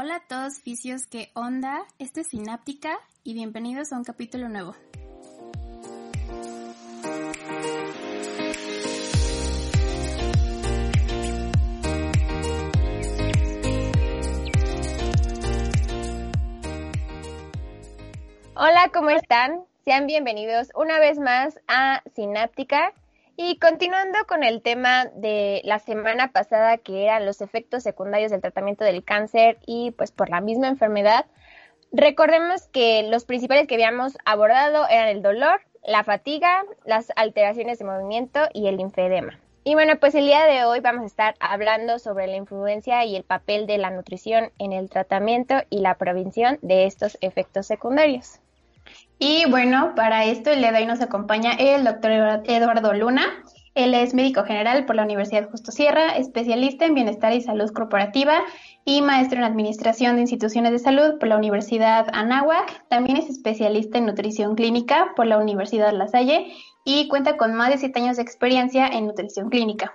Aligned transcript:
Hola 0.00 0.14
a 0.14 0.20
todos 0.20 0.60
fisios, 0.60 1.08
¿qué 1.08 1.32
onda? 1.34 1.84
Esto 1.98 2.20
es 2.20 2.28
Sináptica 2.28 3.00
y 3.24 3.34
bienvenidos 3.34 3.92
a 3.92 3.96
un 3.96 4.04
capítulo 4.04 4.48
nuevo. 4.48 4.76
Hola, 18.54 18.90
¿cómo 18.94 19.10
están? 19.10 19.64
Sean 19.84 20.06
bienvenidos 20.06 20.68
una 20.76 21.00
vez 21.00 21.18
más 21.18 21.58
a 21.66 22.04
Sináptica. 22.14 22.92
Y 23.40 23.60
continuando 23.60 24.18
con 24.26 24.42
el 24.42 24.62
tema 24.62 25.06
de 25.14 25.60
la 25.62 25.78
semana 25.78 26.32
pasada, 26.32 26.76
que 26.76 27.04
eran 27.04 27.24
los 27.24 27.40
efectos 27.40 27.84
secundarios 27.84 28.32
del 28.32 28.40
tratamiento 28.40 28.82
del 28.82 29.04
cáncer 29.04 29.58
y 29.64 29.92
pues 29.92 30.10
por 30.10 30.28
la 30.28 30.40
misma 30.40 30.66
enfermedad, 30.66 31.24
recordemos 31.92 32.66
que 32.66 33.04
los 33.04 33.26
principales 33.26 33.68
que 33.68 33.76
habíamos 33.76 34.18
abordado 34.24 34.88
eran 34.88 35.06
el 35.06 35.22
dolor, 35.22 35.60
la 35.86 36.02
fatiga, 36.02 36.64
las 36.84 37.12
alteraciones 37.14 37.78
de 37.78 37.84
movimiento 37.84 38.40
y 38.52 38.66
el 38.66 38.78
linfedema. 38.78 39.38
Y 39.62 39.74
bueno, 39.74 40.00
pues 40.00 40.16
el 40.16 40.24
día 40.24 40.44
de 40.44 40.64
hoy 40.64 40.80
vamos 40.80 41.04
a 41.04 41.06
estar 41.06 41.34
hablando 41.38 42.00
sobre 42.00 42.26
la 42.26 42.34
influencia 42.34 43.04
y 43.04 43.14
el 43.14 43.22
papel 43.22 43.68
de 43.68 43.78
la 43.78 43.90
nutrición 43.90 44.50
en 44.58 44.72
el 44.72 44.90
tratamiento 44.90 45.62
y 45.70 45.78
la 45.78 45.94
prevención 45.94 46.58
de 46.62 46.86
estos 46.86 47.16
efectos 47.20 47.68
secundarios. 47.68 48.40
Y 49.18 49.50
bueno, 49.50 49.94
para 49.96 50.24
esto 50.24 50.50
el 50.50 50.60
día 50.60 50.72
de 50.72 50.78
hoy 50.78 50.86
nos 50.86 51.00
acompaña 51.00 51.52
el 51.52 51.84
doctor 51.84 52.42
Eduardo 52.44 52.92
Luna. 52.92 53.24
Él 53.74 53.94
es 53.94 54.14
médico 54.14 54.44
general 54.44 54.86
por 54.86 54.96
la 54.96 55.04
Universidad 55.04 55.50
Justo 55.50 55.70
Sierra, 55.70 56.16
especialista 56.16 56.84
en 56.84 56.94
bienestar 56.94 57.32
y 57.32 57.40
salud 57.40 57.70
corporativa 57.72 58.40
y 58.84 59.02
maestro 59.02 59.38
en 59.38 59.44
administración 59.44 60.16
de 60.16 60.22
instituciones 60.22 60.72
de 60.72 60.78
salud 60.78 61.18
por 61.18 61.28
la 61.28 61.36
Universidad 61.36 62.06
Anáhuac. 62.12 62.88
También 62.88 63.16
es 63.16 63.28
especialista 63.28 63.98
en 63.98 64.06
nutrición 64.06 64.56
clínica 64.56 65.12
por 65.14 65.26
la 65.26 65.38
Universidad 65.38 65.92
La 65.92 66.08
Salle 66.08 66.52
y 66.84 67.06
cuenta 67.08 67.36
con 67.36 67.54
más 67.54 67.70
de 67.70 67.78
siete 67.78 68.00
años 68.00 68.16
de 68.16 68.22
experiencia 68.22 68.88
en 68.88 69.06
nutrición 69.06 69.48
clínica. 69.48 69.92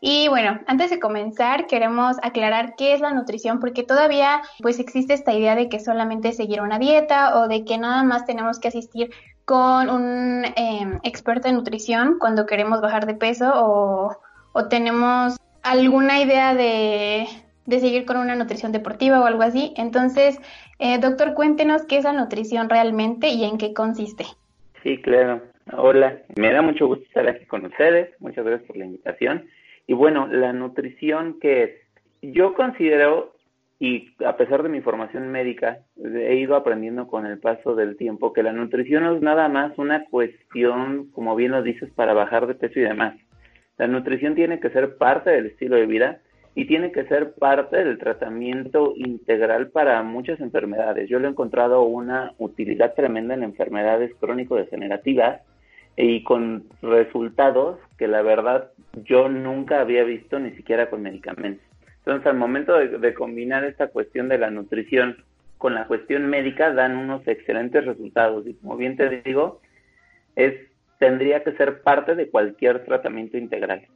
Y 0.00 0.28
bueno, 0.28 0.60
antes 0.66 0.90
de 0.90 1.00
comenzar, 1.00 1.66
queremos 1.66 2.16
aclarar 2.22 2.74
qué 2.76 2.94
es 2.94 3.00
la 3.00 3.12
nutrición, 3.12 3.58
porque 3.58 3.82
todavía 3.82 4.42
pues 4.62 4.78
existe 4.78 5.14
esta 5.14 5.34
idea 5.34 5.56
de 5.56 5.68
que 5.68 5.80
solamente 5.80 6.32
seguir 6.32 6.60
una 6.60 6.78
dieta 6.78 7.38
o 7.38 7.48
de 7.48 7.64
que 7.64 7.78
nada 7.78 8.04
más 8.04 8.24
tenemos 8.24 8.60
que 8.60 8.68
asistir 8.68 9.10
con 9.44 9.88
un 9.88 10.44
em, 10.56 11.00
experto 11.02 11.48
en 11.48 11.54
nutrición 11.54 12.18
cuando 12.20 12.46
queremos 12.46 12.80
bajar 12.80 13.06
de 13.06 13.14
peso 13.14 13.50
o, 13.54 14.16
tenemos 14.68 15.36
alguna 15.62 16.20
idea 16.20 16.52
de, 16.52 17.26
seguir 17.68 18.04
con 18.04 18.16
una 18.16 18.34
nutrición 18.34 18.72
deportiva 18.72 19.20
o 19.20 19.24
algo 19.24 19.42
así. 19.42 19.72
Entonces, 19.76 20.40
eh, 20.80 20.98
doctor, 20.98 21.34
cuéntenos 21.34 21.86
qué 21.86 21.98
es 21.98 22.04
la 22.04 22.12
nutrición 22.12 22.68
realmente 22.68 23.28
y 23.28 23.44
en 23.44 23.56
qué 23.56 23.72
consiste. 23.72 24.24
Sí, 24.82 25.00
claro. 25.00 25.42
Hola, 25.76 26.18
me 26.36 26.52
da 26.52 26.60
mucho 26.60 26.88
gusto 26.88 27.04
estar 27.04 27.28
aquí 27.28 27.46
con 27.46 27.66
ustedes. 27.66 28.10
Muchas 28.18 28.44
gracias 28.44 28.66
por 28.66 28.76
la 28.76 28.86
invitación. 28.86 29.48
Y 29.88 29.94
bueno, 29.94 30.28
la 30.28 30.52
nutrición 30.52 31.40
que 31.40 31.62
es, 31.62 31.70
yo 32.20 32.52
considero, 32.52 33.34
y 33.80 34.10
a 34.22 34.36
pesar 34.36 34.62
de 34.62 34.68
mi 34.68 34.82
formación 34.82 35.30
médica, 35.30 35.78
he 35.96 36.34
ido 36.34 36.56
aprendiendo 36.56 37.08
con 37.08 37.24
el 37.24 37.38
paso 37.38 37.74
del 37.74 37.96
tiempo 37.96 38.34
que 38.34 38.42
la 38.42 38.52
nutrición 38.52 39.04
no 39.04 39.16
es 39.16 39.22
nada 39.22 39.48
más 39.48 39.78
una 39.78 40.04
cuestión, 40.04 41.10
como 41.12 41.34
bien 41.34 41.52
lo 41.52 41.62
dices, 41.62 41.90
para 41.92 42.12
bajar 42.12 42.46
de 42.46 42.54
peso 42.54 42.78
y 42.78 42.82
demás. 42.82 43.16
La 43.78 43.86
nutrición 43.86 44.34
tiene 44.34 44.60
que 44.60 44.68
ser 44.68 44.98
parte 44.98 45.30
del 45.30 45.46
estilo 45.46 45.76
de 45.76 45.86
vida 45.86 46.20
y 46.54 46.66
tiene 46.66 46.92
que 46.92 47.06
ser 47.06 47.32
parte 47.32 47.82
del 47.82 47.96
tratamiento 47.96 48.92
integral 48.94 49.70
para 49.70 50.02
muchas 50.02 50.38
enfermedades. 50.40 51.08
Yo 51.08 51.18
le 51.18 51.28
he 51.28 51.30
encontrado 51.30 51.80
una 51.84 52.34
utilidad 52.36 52.92
tremenda 52.92 53.32
en 53.32 53.42
enfermedades 53.42 54.14
crónico-degenerativas 54.20 55.40
y 55.96 56.22
con 56.24 56.64
resultados 56.82 57.78
que 57.96 58.06
la 58.06 58.20
verdad 58.20 58.70
yo 59.04 59.28
nunca 59.28 59.80
había 59.80 60.04
visto 60.04 60.38
ni 60.38 60.52
siquiera 60.52 60.90
con 60.90 61.02
medicamentos. 61.02 61.64
Entonces, 61.98 62.26
al 62.26 62.36
momento 62.36 62.74
de, 62.76 63.14
combinar 63.14 63.64
esta 63.64 63.88
cuestión 63.88 64.28
de 64.28 64.38
la 64.38 64.50
nutrición 64.50 65.24
con 65.58 65.74
la 65.74 65.86
cuestión 65.86 66.26
médica, 66.26 66.72
dan 66.72 66.96
unos 66.96 67.26
excelentes 67.26 67.84
resultados. 67.84 68.46
Y 68.46 68.54
como 68.54 68.76
bien 68.76 68.96
te 68.96 69.22
digo, 69.22 69.60
es 70.36 70.54
tendría 70.98 71.44
que 71.44 71.52
ser 71.52 71.82
parte 71.82 72.14
de 72.14 72.30
cualquier 72.30 72.84
tratamiento 72.84 73.36
integral. 73.36 73.86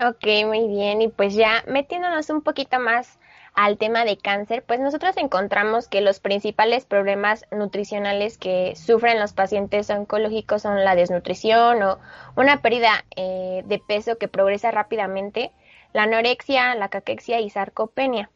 Ok, 0.00 0.26
muy 0.46 0.68
bien. 0.68 1.02
Y 1.02 1.08
pues 1.08 1.34
ya 1.34 1.64
metiéndonos 1.66 2.30
un 2.30 2.42
poquito 2.42 2.78
más 2.80 3.18
al 3.56 3.78
tema 3.78 4.04
de 4.04 4.18
cáncer, 4.18 4.62
pues 4.62 4.80
nosotros 4.80 5.16
encontramos 5.16 5.88
que 5.88 6.02
los 6.02 6.20
principales 6.20 6.84
problemas 6.84 7.46
nutricionales 7.50 8.36
que 8.36 8.76
sufren 8.76 9.18
los 9.18 9.32
pacientes 9.32 9.88
oncológicos 9.88 10.62
son 10.62 10.84
la 10.84 10.94
desnutrición 10.94 11.82
o 11.82 11.98
una 12.36 12.60
pérdida 12.60 13.06
eh, 13.16 13.62
de 13.64 13.78
peso 13.78 14.18
que 14.18 14.28
progresa 14.28 14.70
rápidamente, 14.70 15.52
la 15.94 16.02
anorexia, 16.02 16.74
la 16.74 16.88
caquexia 16.88 17.40
y 17.40 17.48
sarcopenia. 17.48 18.30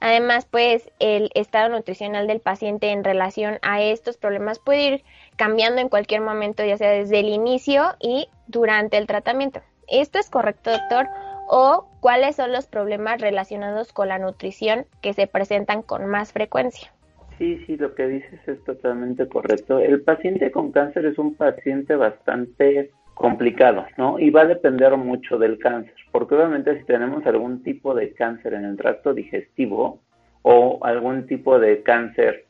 Además, 0.00 0.46
pues 0.50 0.90
el 0.98 1.30
estado 1.34 1.68
nutricional 1.68 2.26
del 2.26 2.40
paciente 2.40 2.90
en 2.90 3.04
relación 3.04 3.60
a 3.62 3.80
estos 3.80 4.16
problemas 4.16 4.58
puede 4.58 4.82
ir 4.82 5.04
cambiando 5.36 5.80
en 5.80 5.88
cualquier 5.88 6.20
momento, 6.20 6.64
ya 6.64 6.76
sea 6.76 6.90
desde 6.90 7.20
el 7.20 7.28
inicio 7.28 7.94
y 8.00 8.28
durante 8.48 8.98
el 8.98 9.06
tratamiento. 9.06 9.62
¿Esto 9.86 10.18
es 10.18 10.30
correcto, 10.30 10.72
doctor? 10.72 11.08
o 11.46 11.86
cuáles 12.04 12.36
son 12.36 12.52
los 12.52 12.66
problemas 12.66 13.18
relacionados 13.18 13.94
con 13.94 14.08
la 14.08 14.18
nutrición 14.18 14.84
que 15.00 15.14
se 15.14 15.26
presentan 15.26 15.80
con 15.80 16.04
más 16.04 16.34
frecuencia. 16.34 16.92
Sí, 17.38 17.64
sí, 17.64 17.78
lo 17.78 17.94
que 17.94 18.06
dices 18.06 18.46
es 18.46 18.62
totalmente 18.64 19.26
correcto. 19.26 19.78
El 19.78 20.02
paciente 20.02 20.50
con 20.50 20.70
cáncer 20.70 21.06
es 21.06 21.16
un 21.16 21.34
paciente 21.34 21.96
bastante 21.96 22.90
complicado, 23.14 23.86
¿no? 23.96 24.18
Y 24.18 24.28
va 24.28 24.42
a 24.42 24.46
depender 24.46 24.94
mucho 24.98 25.38
del 25.38 25.58
cáncer, 25.58 25.94
porque 26.12 26.34
obviamente 26.34 26.78
si 26.78 26.84
tenemos 26.84 27.24
algún 27.24 27.62
tipo 27.62 27.94
de 27.94 28.12
cáncer 28.12 28.52
en 28.52 28.66
el 28.66 28.76
tracto 28.76 29.14
digestivo 29.14 30.02
o 30.42 30.80
algún 30.82 31.26
tipo 31.26 31.58
de 31.58 31.82
cáncer 31.82 32.44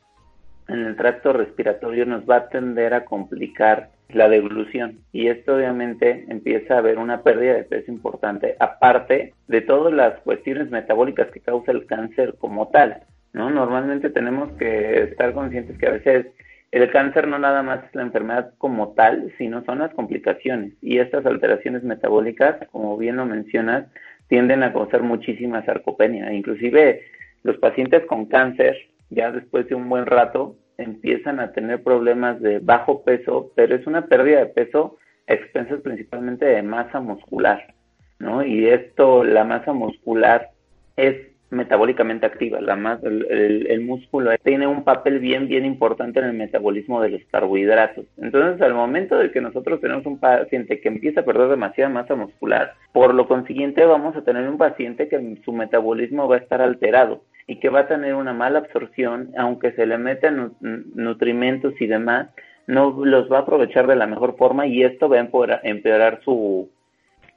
en 0.69 0.81
el 0.81 0.97
tracto 0.97 1.33
respiratorio 1.33 2.07
nos 2.07 2.29
va 2.29 2.37
a 2.37 2.49
tender 2.49 2.95
a 2.95 3.05
complicar 3.05 3.91
la 4.09 4.29
deglución 4.29 4.99
y 5.13 5.29
esto 5.29 5.57
obviamente 5.57 6.27
empieza 6.29 6.75
a 6.75 6.79
haber 6.79 6.99
una 6.99 7.23
pérdida 7.23 7.55
de 7.55 7.65
peso 7.65 7.91
importante 7.91 8.57
aparte 8.61 9.33
de 9.49 9.61
todas 9.63 9.93
las 9.93 10.21
cuestiones 10.21 10.71
metabólicas 10.71 11.31
que 11.31 11.41
causa 11.41 11.73
el 11.73 11.87
cáncer 11.87 12.35
como 12.39 12.69
tal 12.69 13.03
no 13.33 13.51
normalmente 13.51 14.11
tenemos 14.11 14.53
que 14.53 15.03
estar 15.03 15.33
conscientes 15.33 15.77
que 15.79 15.87
a 15.87 15.93
veces 15.93 16.27
el 16.75 16.91
cáncer 16.91 17.29
no 17.29 17.39
nada 17.39 17.63
más 17.63 17.85
es 17.85 17.95
la 17.95 18.03
enfermedad 18.03 18.53
como 18.59 18.95
tal 18.95 19.33
sino 19.39 19.65
son 19.65 19.79
las 19.79 19.95
complicaciones. 19.95 20.73
Y 20.83 20.99
estas 20.99 21.25
alteraciones 21.25 21.85
metabólicas 21.85 22.57
como 22.73 22.99
bien 22.99 23.15
lo 23.15 23.27
mencionas 23.27 23.87
tienden 24.27 24.65
a 24.65 24.73
causar 24.73 25.05
muchísima 25.05 25.65
sarcopenia. 25.65 26.33
Inclusive 26.33 27.03
los 27.45 27.59
pacientes 27.59 28.05
con 28.07 28.27
cáncer 28.27 28.77
ya 29.10 29.31
después 29.31 29.69
de 29.69 29.75
un 29.75 29.88
buen 29.88 30.06
rato 30.06 30.56
empiezan 30.78 31.41
a 31.41 31.53
tener 31.53 31.82
problemas 31.82 32.41
de 32.41 32.59
bajo 32.59 33.03
peso, 33.03 33.53
pero 33.54 33.76
es 33.76 33.87
una 33.87 34.06
pérdida 34.06 34.41
de 34.41 34.47
peso 34.47 34.97
a 35.28 35.34
expensas 35.34 35.81
principalmente 35.81 36.44
de 36.44 36.62
masa 36.62 37.00
muscular, 37.00 37.75
¿no? 38.19 38.44
Y 38.44 38.66
esto, 38.66 39.25
la 39.25 39.44
masa 39.44 39.72
muscular 39.72 40.50
es 40.97 41.16
metabólicamente 41.50 42.26
activa, 42.26 42.60
la 42.60 42.75
más, 42.75 43.03
el, 43.04 43.66
el, 43.69 43.81
músculo 43.82 44.32
tiene 44.42 44.66
un 44.66 44.82
papel 44.82 45.21
bien, 45.21 45.47
bien 45.47 45.65
importante 45.65 46.19
en 46.19 46.26
el 46.26 46.32
metabolismo 46.32 47.00
de 47.00 47.10
los 47.10 47.22
carbohidratos. 47.31 48.06
Entonces, 48.16 48.60
al 48.60 48.75
momento 48.75 49.16
de 49.16 49.31
que 49.31 49.41
nosotros 49.41 49.81
tenemos 49.81 50.04
un 50.04 50.19
paciente 50.19 50.81
que 50.81 50.88
empieza 50.88 51.21
a 51.21 51.25
perder 51.25 51.48
demasiada 51.48 51.91
masa 51.91 52.16
muscular, 52.16 52.75
por 52.92 53.15
lo 53.15 53.28
consiguiente 53.28 53.84
vamos 53.84 54.16
a 54.16 54.22
tener 54.22 54.48
un 54.48 54.59
paciente 54.59 55.09
que 55.09 55.38
su 55.44 55.53
metabolismo 55.53 56.26
va 56.26 56.36
a 56.36 56.41
estar 56.41 56.60
alterado 56.60 57.22
y 57.47 57.56
que 57.56 57.69
va 57.69 57.81
a 57.81 57.88
tener 57.88 58.15
una 58.15 58.32
mala 58.32 58.60
absorción, 58.60 59.33
aunque 59.36 59.72
se 59.72 59.86
le 59.86 59.98
metan 59.98 60.54
nutrimentos 60.60 61.74
y 61.80 61.86
demás, 61.86 62.28
no 62.66 63.04
los 63.04 63.30
va 63.30 63.39
a 63.39 63.41
aprovechar 63.41 63.86
de 63.86 63.97
la 63.97 64.07
mejor 64.07 64.36
forma 64.36 64.66
y 64.66 64.83
esto 64.83 65.09
va 65.09 65.16
a 65.16 65.60
empeorar, 65.63 66.21
su, 66.24 66.71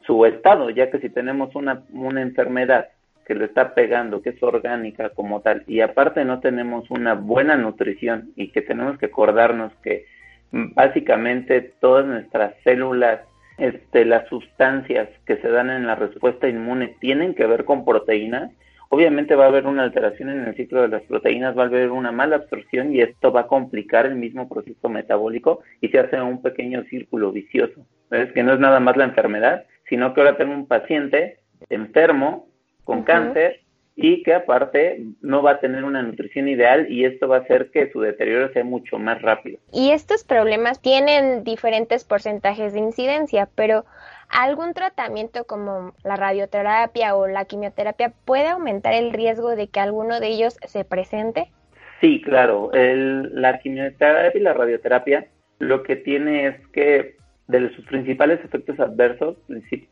su 0.05 0.25
estado, 0.25 0.69
ya 0.69 0.89
que 0.89 0.99
si 0.99 1.09
tenemos 1.09 1.53
una, 1.55 1.83
una 1.91 2.21
enfermedad 2.21 2.87
que 3.25 3.35
le 3.35 3.45
está 3.45 3.75
pegando, 3.75 4.21
que 4.21 4.29
es 4.29 4.41
orgánica 4.41 5.09
como 5.09 5.41
tal, 5.41 5.63
y 5.67 5.81
aparte 5.81 6.23
no 6.23 6.39
tenemos 6.39 6.89
una 6.89 7.13
buena 7.13 7.57
nutrición 7.57 8.31
y 8.37 8.51
que 8.51 8.61
tenemos 8.61 8.97
que 8.97 9.07
acordarnos 9.07 9.73
que 9.83 10.05
básicamente 10.51 11.73
todas 11.81 12.05
nuestras 12.05 12.53
células, 12.63 13.19
este, 13.57 14.05
las 14.05 14.27
sustancias 14.29 15.09
que 15.25 15.37
se 15.37 15.49
dan 15.49 15.69
en 15.69 15.87
la 15.87 15.95
respuesta 15.95 16.47
inmune 16.47 16.95
tienen 17.01 17.33
que 17.33 17.47
ver 17.47 17.65
con 17.65 17.83
proteínas, 17.83 18.51
obviamente 18.89 19.35
va 19.35 19.45
a 19.45 19.47
haber 19.47 19.65
una 19.65 19.83
alteración 19.83 20.29
en 20.29 20.45
el 20.45 20.55
ciclo 20.55 20.81
de 20.81 20.87
las 20.87 21.03
proteínas, 21.03 21.57
va 21.57 21.63
a 21.63 21.67
haber 21.67 21.91
una 21.91 22.11
mala 22.11 22.37
absorción 22.37 22.93
y 22.93 23.01
esto 23.01 23.31
va 23.31 23.41
a 23.41 23.47
complicar 23.47 24.05
el 24.05 24.15
mismo 24.15 24.47
proceso 24.47 24.89
metabólico 24.89 25.61
y 25.81 25.89
se 25.89 25.99
hace 25.99 26.21
un 26.21 26.41
pequeño 26.41 26.83
círculo 26.85 27.31
vicioso. 27.31 27.85
Es 28.11 28.31
que 28.31 28.43
no 28.43 28.53
es 28.53 28.59
nada 28.59 28.79
más 28.79 28.97
la 28.97 29.05
enfermedad, 29.05 29.65
sino 29.89 30.13
que 30.13 30.21
ahora 30.21 30.37
tengo 30.37 30.53
un 30.53 30.67
paciente 30.67 31.39
enfermo 31.69 32.47
con 32.83 33.03
cáncer 33.03 33.61
y 33.99 34.21
que 34.21 34.35
aparte 34.35 35.03
no 35.21 35.41
va 35.41 35.53
a 35.53 35.59
tener 35.59 35.83
una 35.83 36.03
nutrición 36.03 36.47
ideal 36.47 36.85
y 36.89 37.03
esto 37.03 37.27
va 37.27 37.37
a 37.37 37.39
hacer 37.39 37.71
que 37.71 37.91
su 37.91 37.99
deterioro 37.99 38.53
sea 38.53 38.63
mucho 38.63 38.99
más 38.99 39.19
rápido. 39.23 39.57
Y 39.73 39.89
estos 39.89 40.23
problemas 40.23 40.79
tienen 40.79 41.43
diferentes 41.43 42.05
porcentajes 42.05 42.73
de 42.73 42.79
incidencia, 42.79 43.49
pero 43.55 43.85
¿algún 44.29 44.75
tratamiento 44.75 45.45
como 45.45 45.95
la 46.03 46.15
radioterapia 46.15 47.15
o 47.15 47.27
la 47.27 47.45
quimioterapia 47.45 48.13
puede 48.23 48.49
aumentar 48.49 48.93
el 48.93 49.11
riesgo 49.11 49.55
de 49.55 49.67
que 49.67 49.79
alguno 49.79 50.19
de 50.19 50.27
ellos 50.27 50.57
se 50.67 50.85
presente? 50.85 51.51
Sí, 51.99 52.21
claro. 52.21 52.69
la 52.73 53.57
quimioterapia 53.57 54.39
y 54.39 54.43
la 54.43 54.53
radioterapia 54.53 55.27
lo 55.57 55.81
que 55.81 55.95
tiene 55.95 56.45
es 56.45 56.67
que 56.67 57.17
de 57.47 57.73
sus 57.73 57.83
principales 57.85 58.39
efectos 58.45 58.79
adversos 58.79 59.37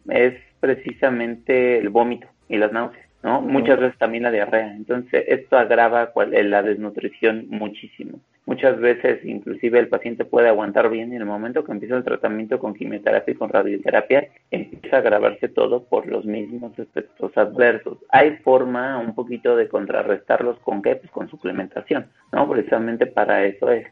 es 0.10 0.36
precisamente 0.60 1.80
el 1.80 1.90
vómito 1.90 2.28
y 2.48 2.58
las 2.58 2.72
náuseas. 2.72 3.06
¿No? 3.26 3.42
Muchas 3.42 3.80
veces 3.80 3.98
también 3.98 4.22
la 4.22 4.30
diarrea. 4.30 4.76
Entonces, 4.76 5.26
esto 5.28 5.58
agrava 5.58 6.12
la 6.16 6.62
desnutrición 6.62 7.48
muchísimo. 7.50 8.20
Muchas 8.46 8.80
veces, 8.80 9.26
inclusive, 9.26 9.80
el 9.80 9.88
paciente 9.88 10.26
puede 10.26 10.48
aguantar 10.48 10.92
bien 10.92 11.12
y 11.12 11.16
en 11.16 11.24
el 11.24 11.28
momento 11.28 11.64
que 11.64 11.72
empieza 11.72 11.98
el 11.98 12.04
tratamiento 12.04 12.60
con 12.60 12.76
quimioterapia 12.76 13.34
y 13.34 13.36
con 13.36 13.50
radioterapia, 13.50 14.28
empieza 14.52 14.98
a 14.98 15.00
agravarse 15.00 15.50
todo 15.50 15.86
por 15.86 16.06
los 16.06 16.24
mismos 16.26 16.78
efectos 16.78 17.36
adversos. 17.36 17.98
Hay 18.10 18.38
forma 18.44 19.00
un 19.00 19.16
poquito 19.16 19.56
de 19.56 19.70
contrarrestarlos 19.70 20.60
con 20.60 20.84
qué? 20.84 20.96
Pues 20.96 21.10
con 21.10 21.28
suplementación, 21.28 22.06
¿no? 22.32 22.48
Precisamente 22.48 23.08
para 23.08 23.44
eso 23.44 23.72
es. 23.72 23.88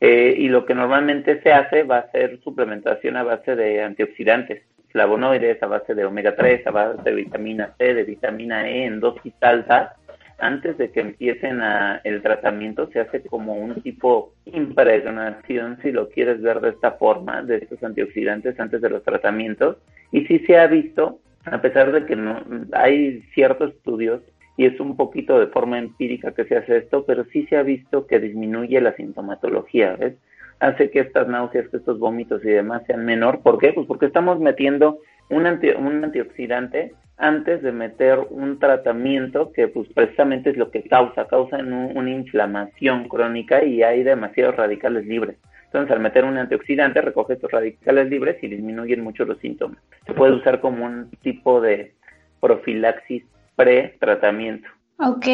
Eh, 0.00 0.34
y 0.38 0.48
lo 0.48 0.64
que 0.64 0.74
normalmente 0.74 1.42
se 1.42 1.52
hace 1.52 1.82
va 1.82 1.98
a 1.98 2.10
ser 2.10 2.40
suplementación 2.42 3.18
a 3.18 3.22
base 3.22 3.54
de 3.54 3.82
antioxidantes 3.82 4.62
flavonoides, 4.90 5.62
a 5.62 5.66
base 5.66 5.94
de 5.94 6.04
omega 6.04 6.34
3, 6.34 6.66
a 6.66 6.70
base 6.70 7.02
de 7.02 7.14
vitamina 7.14 7.74
C, 7.78 7.94
de 7.94 8.04
vitamina 8.04 8.68
E 8.68 8.84
en 8.84 9.00
dosis 9.00 9.34
altas, 9.40 9.92
antes 10.38 10.78
de 10.78 10.90
que 10.90 11.00
empiecen 11.00 11.60
a, 11.60 12.00
el 12.04 12.22
tratamiento 12.22 12.88
se 12.92 13.00
hace 13.00 13.22
como 13.22 13.54
un 13.54 13.82
tipo 13.82 14.34
impregnación, 14.44 15.78
si 15.82 15.90
lo 15.90 16.08
quieres 16.08 16.40
ver 16.40 16.60
de 16.60 16.70
esta 16.70 16.92
forma, 16.92 17.42
de 17.42 17.56
estos 17.56 17.82
antioxidantes 17.82 18.58
antes 18.60 18.80
de 18.80 18.90
los 18.90 19.02
tratamientos. 19.02 19.78
Y 20.12 20.24
sí 20.26 20.38
se 20.40 20.56
ha 20.56 20.68
visto, 20.68 21.18
a 21.44 21.60
pesar 21.60 21.92
de 21.92 22.06
que 22.06 22.14
no 22.14 22.40
hay 22.72 23.22
ciertos 23.34 23.72
estudios 23.74 24.22
y 24.56 24.66
es 24.66 24.78
un 24.80 24.96
poquito 24.96 25.38
de 25.38 25.48
forma 25.48 25.78
empírica 25.78 26.32
que 26.32 26.44
se 26.44 26.56
hace 26.56 26.78
esto, 26.78 27.04
pero 27.04 27.24
sí 27.32 27.46
se 27.46 27.56
ha 27.56 27.62
visto 27.62 28.06
que 28.06 28.18
disminuye 28.18 28.80
la 28.80 28.94
sintomatología, 28.94 29.96
¿ves? 29.96 30.14
Hace 30.60 30.90
que 30.90 31.00
estas 31.00 31.28
náuseas, 31.28 31.68
que 31.68 31.76
estos 31.78 31.98
vómitos 31.98 32.44
y 32.44 32.48
demás 32.48 32.82
sean 32.86 33.04
menor. 33.04 33.40
¿Por 33.42 33.58
qué? 33.58 33.72
Pues 33.72 33.86
porque 33.86 34.06
estamos 34.06 34.40
metiendo 34.40 34.98
un, 35.30 35.46
un 35.46 36.04
antioxidante 36.04 36.92
antes 37.18 37.62
de 37.62 37.72
meter 37.72 38.20
un 38.30 38.58
tratamiento 38.58 39.52
que 39.52 39.68
pues 39.68 39.88
precisamente 39.92 40.50
es 40.50 40.56
lo 40.56 40.70
que 40.70 40.84
causa, 40.84 41.26
causa 41.26 41.58
una 41.58 42.10
inflamación 42.10 43.08
crónica 43.08 43.64
y 43.64 43.82
hay 43.82 44.04
demasiados 44.04 44.56
radicales 44.56 45.04
libres. 45.04 45.36
Entonces 45.66 45.90
al 45.90 46.00
meter 46.00 46.24
un 46.24 46.38
antioxidante 46.38 47.00
recoge 47.00 47.34
estos 47.34 47.50
radicales 47.50 48.08
libres 48.08 48.42
y 48.42 48.48
disminuyen 48.48 49.02
mucho 49.02 49.24
los 49.24 49.38
síntomas. 49.38 49.78
Se 50.06 50.14
puede 50.14 50.32
usar 50.32 50.60
como 50.60 50.86
un 50.86 51.10
tipo 51.22 51.60
de 51.60 51.92
profilaxis 52.40 53.24
pre-tratamiento. 53.56 54.68
Ok, 55.00 55.26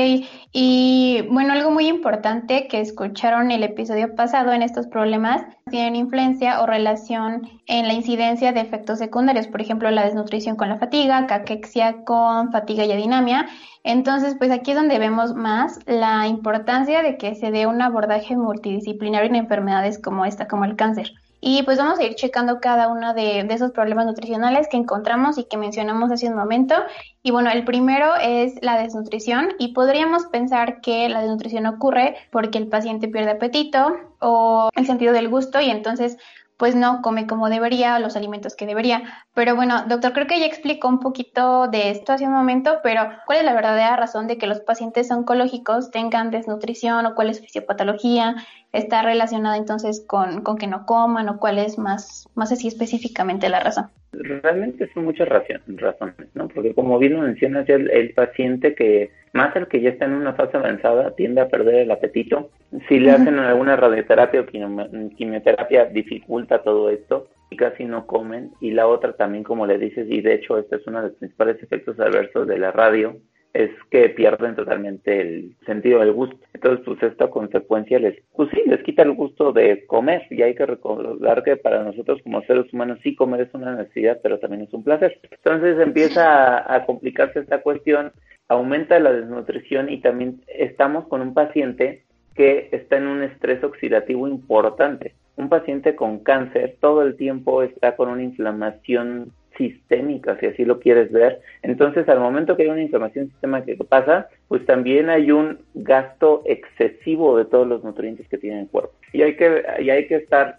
y 0.52 1.22
bueno, 1.30 1.54
algo 1.54 1.70
muy 1.70 1.86
importante 1.86 2.68
que 2.68 2.82
escucharon 2.82 3.50
el 3.50 3.62
episodio 3.62 4.14
pasado 4.14 4.52
en 4.52 4.60
estos 4.60 4.86
problemas 4.88 5.42
tienen 5.70 5.96
influencia 5.96 6.60
o 6.60 6.66
relación 6.66 7.48
en 7.66 7.88
la 7.88 7.94
incidencia 7.94 8.52
de 8.52 8.60
efectos 8.60 8.98
secundarios, 8.98 9.46
por 9.46 9.62
ejemplo, 9.62 9.90
la 9.90 10.04
desnutrición 10.04 10.56
con 10.56 10.68
la 10.68 10.76
fatiga, 10.76 11.26
caquexia 11.26 12.04
con 12.04 12.52
fatiga 12.52 12.84
y 12.84 12.92
adinamia. 12.92 13.46
Entonces, 13.84 14.34
pues 14.36 14.50
aquí 14.50 14.72
es 14.72 14.76
donde 14.76 14.98
vemos 14.98 15.34
más 15.34 15.78
la 15.86 16.26
importancia 16.26 17.02
de 17.02 17.16
que 17.16 17.34
se 17.34 17.50
dé 17.50 17.66
un 17.66 17.80
abordaje 17.80 18.36
multidisciplinario 18.36 19.30
en 19.30 19.36
enfermedades 19.36 19.98
como 19.98 20.26
esta, 20.26 20.46
como 20.46 20.66
el 20.66 20.76
cáncer. 20.76 21.14
Y 21.46 21.62
pues 21.62 21.76
vamos 21.76 21.98
a 21.98 22.04
ir 22.04 22.14
checando 22.14 22.58
cada 22.58 22.88
uno 22.88 23.12
de, 23.12 23.40
esos 23.50 23.70
problemas 23.72 24.06
nutricionales 24.06 24.66
que 24.66 24.78
encontramos 24.78 25.36
y 25.36 25.44
que 25.44 25.58
mencionamos 25.58 26.10
hace 26.10 26.26
un 26.26 26.36
momento. 26.36 26.74
Y 27.22 27.32
bueno, 27.32 27.50
el 27.50 27.66
primero 27.66 28.14
es 28.14 28.54
la 28.62 28.78
desnutrición 28.78 29.50
y 29.58 29.74
podríamos 29.74 30.24
pensar 30.24 30.80
que 30.80 31.06
la 31.10 31.20
desnutrición 31.20 31.66
ocurre 31.66 32.16
porque 32.32 32.56
el 32.56 32.68
paciente 32.68 33.08
pierde 33.08 33.32
apetito 33.32 33.94
o 34.20 34.70
el 34.74 34.86
sentido 34.86 35.12
del 35.12 35.28
gusto 35.28 35.60
y 35.60 35.68
entonces 35.68 36.16
pues 36.56 36.76
no 36.76 37.02
come 37.02 37.26
como 37.26 37.50
debería, 37.50 37.98
los 37.98 38.16
alimentos 38.16 38.54
que 38.54 38.64
debería. 38.64 39.02
Pero 39.34 39.54
bueno, 39.54 39.84
doctor, 39.86 40.14
creo 40.14 40.26
que 40.26 40.40
ya 40.40 40.46
explicó 40.46 40.88
un 40.88 41.00
poquito 41.00 41.68
de 41.68 41.90
esto 41.90 42.14
hace 42.14 42.26
un 42.26 42.32
momento, 42.32 42.78
pero 42.82 43.02
¿cuál 43.26 43.40
es 43.40 43.44
la 43.44 43.52
verdadera 43.52 43.96
razón 43.96 44.28
de 44.28 44.38
que 44.38 44.46
los 44.46 44.60
pacientes 44.60 45.10
oncológicos 45.10 45.90
tengan 45.90 46.30
desnutrición 46.30 47.04
o 47.04 47.14
cuál 47.14 47.28
es 47.28 47.36
su 47.36 47.42
fisiopatología? 47.42 48.36
¿Está 48.74 49.02
relacionada 49.02 49.56
entonces 49.56 50.04
con, 50.04 50.42
con 50.42 50.58
que 50.58 50.66
no 50.66 50.84
coman 50.84 51.28
o 51.28 51.38
cuál 51.38 51.60
es 51.60 51.78
más, 51.78 52.28
más 52.34 52.50
así 52.50 52.66
específicamente 52.66 53.48
la 53.48 53.60
razón? 53.60 53.84
Realmente 54.10 54.90
son 54.92 55.04
muchas 55.04 55.28
razones, 55.28 56.28
¿no? 56.34 56.48
Porque 56.48 56.74
como 56.74 56.98
bien 56.98 57.14
lo 57.14 57.20
mencionas, 57.20 57.68
el, 57.68 57.88
el 57.92 58.12
paciente 58.14 58.74
que, 58.74 59.12
más 59.32 59.54
el 59.54 59.68
que 59.68 59.80
ya 59.80 59.90
está 59.90 60.06
en 60.06 60.14
una 60.14 60.34
fase 60.34 60.56
avanzada, 60.56 61.14
tiende 61.14 61.40
a 61.40 61.48
perder 61.48 61.76
el 61.76 61.90
apetito. 61.92 62.50
Si 62.88 62.98
le 62.98 63.12
hacen 63.12 63.38
alguna 63.38 63.76
radioterapia 63.76 64.40
o 64.40 64.46
quimioterapia, 64.46 65.84
dificulta 65.84 66.62
todo 66.62 66.90
esto 66.90 67.28
y 67.50 67.56
casi 67.56 67.84
no 67.84 68.08
comen. 68.08 68.50
Y 68.60 68.72
la 68.72 68.88
otra 68.88 69.12
también, 69.12 69.44
como 69.44 69.66
le 69.66 69.78
dices, 69.78 70.08
y 70.10 70.20
de 70.20 70.34
hecho 70.34 70.58
este 70.58 70.76
es 70.76 70.86
uno 70.88 71.00
de 71.00 71.10
los 71.10 71.16
principales 71.18 71.62
efectos 71.62 72.00
adversos 72.00 72.48
de 72.48 72.58
la 72.58 72.72
radio, 72.72 73.18
es 73.54 73.70
que 73.88 74.08
pierden 74.08 74.56
totalmente 74.56 75.20
el 75.20 75.54
sentido 75.64 76.00
del 76.00 76.12
gusto. 76.12 76.36
Entonces, 76.52 76.84
pues 76.84 77.02
esta 77.04 77.30
consecuencia 77.30 78.00
les, 78.00 78.20
pues 78.34 78.50
sí, 78.50 78.62
les 78.66 78.82
quita 78.82 79.02
el 79.02 79.12
gusto 79.12 79.52
de 79.52 79.86
comer 79.86 80.26
y 80.28 80.42
hay 80.42 80.56
que 80.56 80.66
recordar 80.66 81.44
que 81.44 81.56
para 81.56 81.84
nosotros 81.84 82.20
como 82.22 82.42
seres 82.42 82.70
humanos 82.72 82.98
sí 83.04 83.14
comer 83.14 83.42
es 83.42 83.54
una 83.54 83.76
necesidad, 83.76 84.18
pero 84.22 84.40
también 84.40 84.62
es 84.62 84.74
un 84.74 84.82
placer. 84.82 85.20
Entonces 85.30 85.78
empieza 85.78 86.74
a, 86.74 86.84
complicarse 86.84 87.38
esta 87.38 87.62
cuestión, 87.62 88.10
aumenta 88.48 88.98
la 88.98 89.12
desnutrición 89.12 89.88
y 89.88 90.00
también 90.00 90.42
estamos 90.48 91.06
con 91.06 91.20
un 91.20 91.32
paciente 91.32 92.02
que 92.34 92.68
está 92.72 92.96
en 92.96 93.06
un 93.06 93.22
estrés 93.22 93.62
oxidativo 93.62 94.26
importante. 94.26 95.14
Un 95.36 95.48
paciente 95.48 95.94
con 95.94 96.18
cáncer 96.18 96.76
todo 96.80 97.02
el 97.02 97.16
tiempo 97.16 97.62
está 97.62 97.94
con 97.94 98.08
una 98.08 98.24
inflamación 98.24 99.32
sistémica, 99.56 100.38
si 100.38 100.46
así 100.46 100.64
lo 100.64 100.80
quieres 100.80 101.12
ver. 101.12 101.40
Entonces, 101.62 102.08
al 102.08 102.20
momento 102.20 102.56
que 102.56 102.64
hay 102.64 102.68
una 102.68 102.82
inflamación 102.82 103.28
sistémica 103.28 103.64
que 103.64 103.76
pasa, 103.76 104.28
pues 104.48 104.64
también 104.66 105.08
hay 105.10 105.30
un 105.30 105.58
gasto 105.74 106.42
excesivo 106.46 107.36
de 107.36 107.44
todos 107.44 107.66
los 107.66 107.84
nutrientes 107.84 108.28
que 108.28 108.38
tiene 108.38 108.60
el 108.60 108.68
cuerpo. 108.68 108.92
Y 109.12 109.22
hay 109.22 109.36
que, 109.36 109.62
y 109.80 109.90
hay 109.90 110.06
que 110.06 110.16
estar 110.16 110.58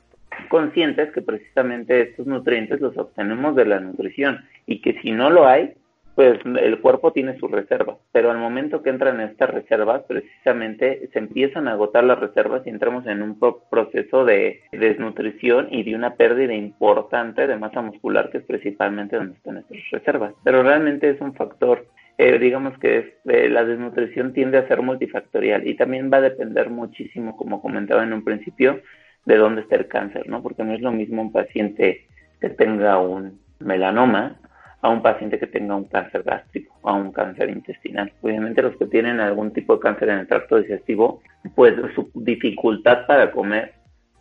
conscientes 0.50 1.12
que 1.12 1.22
precisamente 1.22 2.02
estos 2.02 2.28
nutrientes 2.28 2.82
los 2.82 2.98
obtenemos 2.98 3.56
de 3.56 3.66
la 3.66 3.80
nutrición 3.80 4.44
y 4.66 4.82
que 4.82 5.00
si 5.02 5.12
no 5.12 5.30
lo 5.30 5.48
hay, 5.48 5.74
pues 6.16 6.40
el 6.46 6.80
cuerpo 6.80 7.12
tiene 7.12 7.38
sus 7.38 7.52
reservas, 7.52 7.98
pero 8.14 8.32
al 8.32 8.38
momento 8.38 8.82
que 8.82 8.90
entran 8.90 9.20
en 9.20 9.30
estas 9.30 9.50
reservas, 9.50 10.04
precisamente 10.08 11.10
se 11.12 11.20
empiezan 11.20 11.68
a 11.68 11.74
agotar 11.74 12.06
las 12.06 12.20
reservas 12.20 12.66
y 12.66 12.70
entramos 12.70 13.06
en 13.06 13.22
un 13.22 13.38
proceso 13.70 14.24
de 14.24 14.62
desnutrición 14.72 15.68
y 15.72 15.84
de 15.84 15.94
una 15.94 16.16
pérdida 16.16 16.54
importante 16.54 17.48
de 17.48 17.58
masa 17.58 17.82
muscular, 17.82 18.30
que 18.30 18.38
es 18.38 18.46
principalmente 18.46 19.18
donde 19.18 19.36
están 19.36 19.58
estas 19.58 19.78
reservas. 19.92 20.34
Pero 20.46 20.64
realmente 20.64 21.10
es 21.10 21.20
un 21.20 21.34
factor, 21.34 21.86
eh, 22.18 22.40
digamos 22.40 22.78
que 22.80 23.18
eh, 23.26 23.50
la 23.50 23.66
desnutrición 23.66 24.32
tiende 24.32 24.58
a 24.58 24.68
ser 24.70 24.82
multifactorial 24.82 25.68
y 25.68 25.76
también 25.76 26.10
va 26.12 26.18
a 26.18 26.22
depender 26.22 26.70
muchísimo, 26.70 27.36
como 27.36 27.62
comentaba 27.62 28.04
en 28.04 28.14
un 28.14 28.24
principio, 28.24 28.82
de 29.26 29.36
dónde 29.36 29.62
está 29.62 29.76
el 29.76 29.88
cáncer, 29.88 30.30
¿no? 30.30 30.42
Porque 30.42 30.64
no 30.64 30.74
es 30.74 30.82
lo 30.82 30.92
mismo 30.92 31.22
un 31.22 31.34
paciente 31.34 32.06
que 32.40 32.50
tenga 32.50 33.00
un 33.00 33.40
melanoma 33.60 34.38
a 34.86 34.90
un 34.90 35.02
paciente 35.02 35.40
que 35.40 35.48
tenga 35.48 35.76
un 35.76 35.86
cáncer 35.86 36.22
gástrico 36.22 36.76
o 36.84 36.90
a 36.90 36.94
un 36.94 37.12
cáncer 37.12 37.50
intestinal. 37.50 38.14
Obviamente 38.22 38.62
los 38.62 38.78
que 38.78 38.86
tienen 38.86 39.20
algún 39.20 39.52
tipo 39.52 39.74
de 39.74 39.80
cáncer 39.80 40.10
en 40.10 40.20
el 40.20 40.28
tracto 40.28 40.58
digestivo, 40.58 41.24
pues 41.56 41.74
su 41.96 42.12
dificultad 42.14 43.08
para 43.08 43.32
comer 43.32 43.74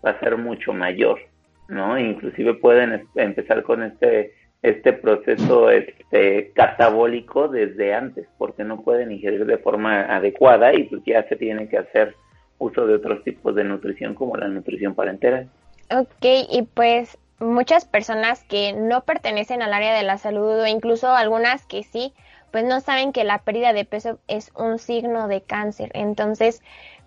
va 0.03 0.13
a 0.13 0.21
ser 0.21 0.39
mucho 0.39 0.73
mayor, 0.73 1.19
¿no? 1.69 1.99
Inclusive 1.99 2.55
pueden 2.55 3.07
empezar 3.15 3.63
con 3.63 3.83
este 3.83 4.33
este 4.63 4.95
proceso 4.95 5.69
este 5.69 6.51
catabólico 6.55 7.49
desde 7.49 7.93
antes, 7.93 8.27
porque 8.39 8.65
no 8.65 8.81
pueden 8.81 9.13
ingerir 9.13 9.45
de 9.45 9.59
forma 9.59 10.07
adecuada 10.17 10.73
y 10.73 10.85
pues 10.85 11.03
ya 11.05 11.29
se 11.29 11.37
tiene 11.37 11.69
que 11.69 11.77
hacer 11.77 12.15
uso 12.57 12.87
de 12.87 12.95
otros 12.95 13.23
tipos 13.23 13.55
de 13.55 13.65
nutrición 13.65 14.15
como 14.15 14.35
la 14.39 14.49
nutrición 14.49 14.95
parenteral. 14.95 15.51
Ok, 15.91 16.25
y 16.51 16.63
pues 16.73 17.19
muchas 17.45 17.85
personas 17.85 18.43
que 18.45 18.73
no 18.73 19.05
pertenecen 19.05 19.63
al 19.63 19.73
área 19.73 19.95
de 19.95 20.03
la 20.03 20.19
salud 20.19 20.61
o 20.61 20.67
incluso 20.67 21.15
algunas 21.15 21.67
que 21.67 21.83
sí, 21.83 22.15
pues 22.51 22.65
no 22.65 22.81
saben 22.81 23.13
que 23.13 23.25
la 23.25 23.39
pérdida 23.39 23.73
de 23.73 23.85
peso 23.85 24.19
es 24.29 24.51
un 24.57 24.79
signo 24.79 25.29
de 25.29 25.43
cáncer. 25.43 25.91
Entonces, 25.95 26.63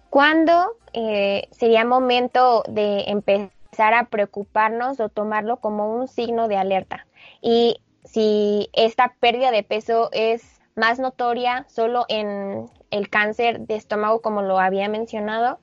¿cuándo 0.10 0.77
eh, 0.94 1.48
sería 1.51 1.86
momento 1.86 2.63
de 2.67 3.06
empezar 3.08 3.94
a 3.94 4.06
preocuparnos 4.06 5.00
o 5.00 5.10
tomarlo 5.10 5.58
como 5.58 5.94
un 5.94 6.08
signo 6.08 6.48
de 6.48 6.58
alerta? 6.58 7.08
Y 7.41 7.82
si 8.03 8.70
esta 8.74 9.15
pérdida 9.20 9.51
de 9.51 9.63
peso 9.63 10.10
es 10.12 10.60
más 10.75 11.00
notoria 11.00 11.65
solo 11.67 12.06
en 12.08 12.70
el 12.91 13.10
cáncer 13.10 13.62
de 13.62 13.75
estómago, 13.75 14.22
como 14.22 14.41
lo 14.41 14.60
había 14.60 14.88
mencionado, 14.89 15.60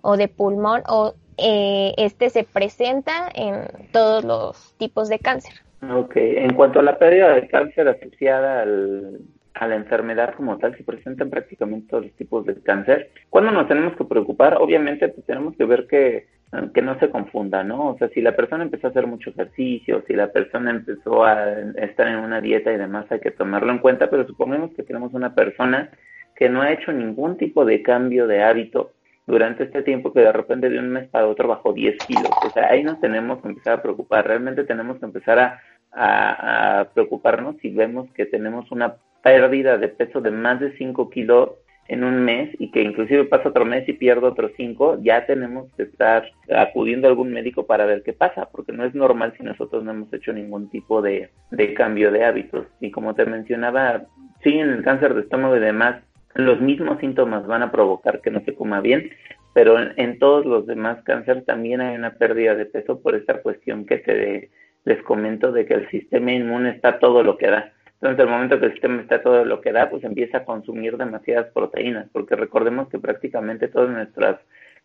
o 0.00 0.16
de 0.16 0.28
pulmón, 0.28 0.82
o 0.86 1.14
eh, 1.36 1.94
este 1.96 2.30
se 2.30 2.44
presenta 2.44 3.28
en 3.34 3.88
todos 3.92 4.24
los 4.24 4.74
tipos 4.78 5.08
de 5.08 5.18
cáncer. 5.18 5.54
Ok, 5.92 6.16
en 6.16 6.54
cuanto 6.54 6.80
a 6.80 6.82
la 6.82 6.98
pérdida 6.98 7.34
de 7.34 7.48
cáncer 7.48 7.88
asociada 7.88 8.62
al, 8.62 9.20
a 9.54 9.68
la 9.68 9.76
enfermedad 9.76 10.34
como 10.34 10.58
tal, 10.58 10.76
se 10.76 10.82
presentan 10.82 11.30
prácticamente 11.30 11.88
todos 11.88 12.04
los 12.04 12.12
tipos 12.14 12.44
de 12.46 12.54
cáncer. 12.62 13.10
¿Cuándo 13.30 13.50
nos 13.50 13.68
tenemos 13.68 13.96
que 13.96 14.04
preocupar? 14.04 14.56
Obviamente 14.60 15.08
pues, 15.08 15.26
tenemos 15.26 15.56
que 15.56 15.64
ver 15.64 15.86
que, 15.86 16.26
que 16.72 16.82
no 16.82 16.98
se 16.98 17.10
confunda, 17.10 17.62
¿no? 17.62 17.90
O 17.90 17.98
sea, 17.98 18.08
si 18.08 18.20
la 18.20 18.34
persona 18.34 18.64
empezó 18.64 18.86
a 18.86 18.90
hacer 18.90 19.06
mucho 19.06 19.30
ejercicio, 19.30 20.02
si 20.06 20.14
la 20.14 20.32
persona 20.32 20.70
empezó 20.70 21.24
a 21.24 21.52
estar 21.76 22.08
en 22.08 22.16
una 22.16 22.40
dieta 22.40 22.72
y 22.72 22.78
demás, 22.78 23.06
hay 23.10 23.20
que 23.20 23.30
tomarlo 23.30 23.72
en 23.72 23.78
cuenta, 23.78 24.10
pero 24.10 24.26
supongamos 24.26 24.72
que 24.74 24.82
tenemos 24.82 25.12
una 25.14 25.34
persona 25.34 25.90
que 26.34 26.48
no 26.48 26.62
ha 26.62 26.72
hecho 26.72 26.92
ningún 26.92 27.36
tipo 27.36 27.64
de 27.64 27.82
cambio 27.82 28.26
de 28.26 28.42
hábito 28.42 28.92
durante 29.26 29.64
este 29.64 29.82
tiempo 29.82 30.12
que 30.12 30.20
de 30.20 30.32
repente 30.32 30.68
de 30.68 30.78
un 30.78 30.90
mes 30.90 31.08
para 31.08 31.26
otro 31.26 31.48
bajó 31.48 31.72
10 31.72 31.96
kilos. 32.06 32.30
O 32.44 32.50
sea, 32.50 32.68
ahí 32.70 32.82
nos 32.82 33.00
tenemos 33.00 33.40
que 33.40 33.48
empezar 33.48 33.74
a 33.74 33.82
preocupar. 33.82 34.26
Realmente 34.26 34.64
tenemos 34.64 34.98
que 34.98 35.06
empezar 35.06 35.38
a, 35.38 35.60
a, 35.92 36.84
preocuparnos 36.92 37.56
si 37.62 37.70
vemos 37.70 38.10
que 38.12 38.26
tenemos 38.26 38.70
una 38.70 38.96
pérdida 39.22 39.78
de 39.78 39.88
peso 39.88 40.20
de 40.20 40.30
más 40.30 40.60
de 40.60 40.76
5 40.76 41.08
kilos 41.10 41.50
en 41.88 42.04
un 42.04 42.24
mes 42.24 42.50
y 42.58 42.70
que 42.70 42.82
inclusive 42.82 43.24
pasa 43.24 43.50
otro 43.50 43.64
mes 43.64 43.88
y 43.88 43.92
pierdo 43.92 44.28
otros 44.28 44.52
5, 44.56 45.00
ya 45.02 45.26
tenemos 45.26 45.70
que 45.76 45.82
estar 45.84 46.24
acudiendo 46.54 47.06
a 47.06 47.10
algún 47.10 47.32
médico 47.32 47.66
para 47.66 47.84
ver 47.84 48.02
qué 48.02 48.12
pasa, 48.12 48.48
porque 48.50 48.72
no 48.72 48.84
es 48.84 48.94
normal 48.94 49.34
si 49.36 49.42
nosotros 49.42 49.84
no 49.84 49.90
hemos 49.90 50.12
hecho 50.12 50.32
ningún 50.32 50.70
tipo 50.70 51.02
de, 51.02 51.30
de 51.50 51.74
cambio 51.74 52.10
de 52.10 52.24
hábitos. 52.24 52.66
Y 52.80 52.90
como 52.90 53.14
te 53.14 53.26
mencionaba, 53.26 54.04
sí, 54.42 54.58
en 54.58 54.70
el 54.70 54.82
cáncer 54.82 55.14
de 55.14 55.22
estómago 55.22 55.56
y 55.56 55.60
demás, 55.60 56.02
los 56.34 56.60
mismos 56.60 56.98
síntomas 57.00 57.46
van 57.46 57.62
a 57.62 57.70
provocar 57.70 58.20
que 58.20 58.30
no 58.30 58.40
se 58.44 58.54
coma 58.54 58.80
bien, 58.80 59.10
pero 59.52 59.76
en, 59.96 60.18
todos 60.18 60.44
los 60.44 60.66
demás 60.66 61.02
cánceres 61.04 61.46
también 61.46 61.80
hay 61.80 61.96
una 61.96 62.14
pérdida 62.14 62.54
de 62.56 62.66
peso 62.66 63.00
por 63.00 63.14
esta 63.14 63.40
cuestión 63.40 63.86
que 63.86 63.98
te 63.98 64.50
les 64.84 65.02
comento 65.02 65.52
de 65.52 65.64
que 65.64 65.74
el 65.74 65.88
sistema 65.90 66.32
inmune 66.32 66.70
está 66.70 66.98
todo 66.98 67.22
lo 67.22 67.38
que 67.38 67.46
da. 67.46 67.72
Entonces, 67.94 68.24
el 68.24 68.30
momento 68.30 68.58
que 68.58 68.66
el 68.66 68.72
sistema 68.72 69.00
está 69.00 69.22
todo 69.22 69.44
lo 69.44 69.60
que 69.60 69.72
da, 69.72 69.88
pues 69.88 70.04
empieza 70.04 70.38
a 70.38 70.44
consumir 70.44 70.96
demasiadas 70.96 71.46
proteínas, 71.54 72.08
porque 72.12 72.36
recordemos 72.36 72.88
que 72.88 72.98
prácticamente 72.98 73.68
todas 73.68 73.90
nuestras 73.90 74.40